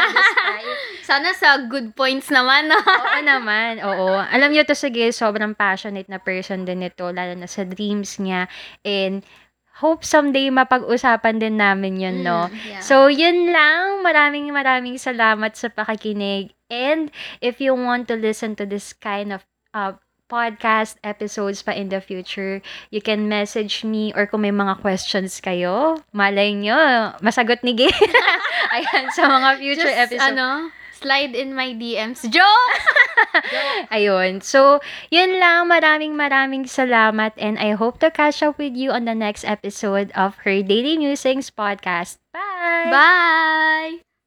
Sana 1.09 1.31
sa 1.31 1.63
good 1.71 1.95
points 1.95 2.27
naman, 2.27 2.67
no? 2.67 2.75
oo 2.83 3.19
naman, 3.23 3.79
oo. 3.79 4.19
Alam 4.19 4.51
niyo 4.51 4.67
to 4.67 4.75
si 4.75 4.91
Gail, 4.91 5.15
sobrang 5.15 5.55
passionate 5.55 6.11
na 6.11 6.19
person 6.19 6.67
din 6.67 6.83
ito, 6.83 7.07
lalo 7.07 7.31
na 7.39 7.47
sa 7.47 7.63
dreams 7.63 8.19
niya. 8.19 8.51
And 8.83 9.23
hope 9.79 10.03
someday 10.03 10.51
mapag-usapan 10.51 11.39
din 11.39 11.55
namin 11.55 12.03
yun, 12.03 12.17
no? 12.19 12.51
Mm, 12.51 12.55
yeah. 12.67 12.83
So, 12.83 13.07
yun 13.07 13.53
lang. 13.55 14.03
Maraming 14.03 14.51
maraming 14.51 14.99
salamat 14.99 15.55
sa 15.55 15.71
pakikinig. 15.71 16.51
And 16.67 17.13
if 17.39 17.63
you 17.63 17.77
want 17.77 18.11
to 18.11 18.19
listen 18.19 18.57
to 18.59 18.65
this 18.65 18.91
kind 18.91 19.31
of 19.31 19.45
uh, 19.75 19.99
podcast 20.27 20.97
episodes 21.05 21.61
pa 21.61 21.71
in 21.71 21.89
the 21.89 22.01
future, 22.01 22.61
you 22.89 23.01
can 23.01 23.29
message 23.29 23.83
me 23.85 24.11
or 24.13 24.25
kung 24.25 24.41
may 24.41 24.53
mga 24.53 24.81
questions 24.81 25.38
kayo, 25.39 25.99
malay 26.11 26.53
nyo, 26.53 27.13
masagot 27.21 27.61
ni 27.61 27.73
Gay. 27.77 27.93
Ayan, 28.75 29.11
sa 29.13 29.29
mga 29.29 29.49
future 29.61 29.91
Just, 29.91 30.03
episodes. 30.09 30.29
ano, 30.33 30.47
slide 30.95 31.35
in 31.38 31.53
my 31.53 31.75
DMs. 31.77 32.25
Joke! 32.25 32.81
Ayun. 33.95 34.41
So, 34.41 34.79
yun 35.13 35.38
lang. 35.38 35.69
Maraming 35.69 36.17
maraming 36.17 36.65
salamat 36.65 37.38
and 37.38 37.59
I 37.59 37.77
hope 37.77 37.99
to 38.01 38.09
catch 38.09 38.41
up 38.41 38.57
with 38.57 38.73
you 38.73 38.89
on 38.89 39.05
the 39.05 39.13
next 39.13 39.45
episode 39.45 40.09
of 40.17 40.41
her 40.47 40.63
Daily 40.65 40.97
Musings 40.97 41.51
podcast. 41.53 42.17
Bye! 42.33 42.89
Bye! 42.89 44.14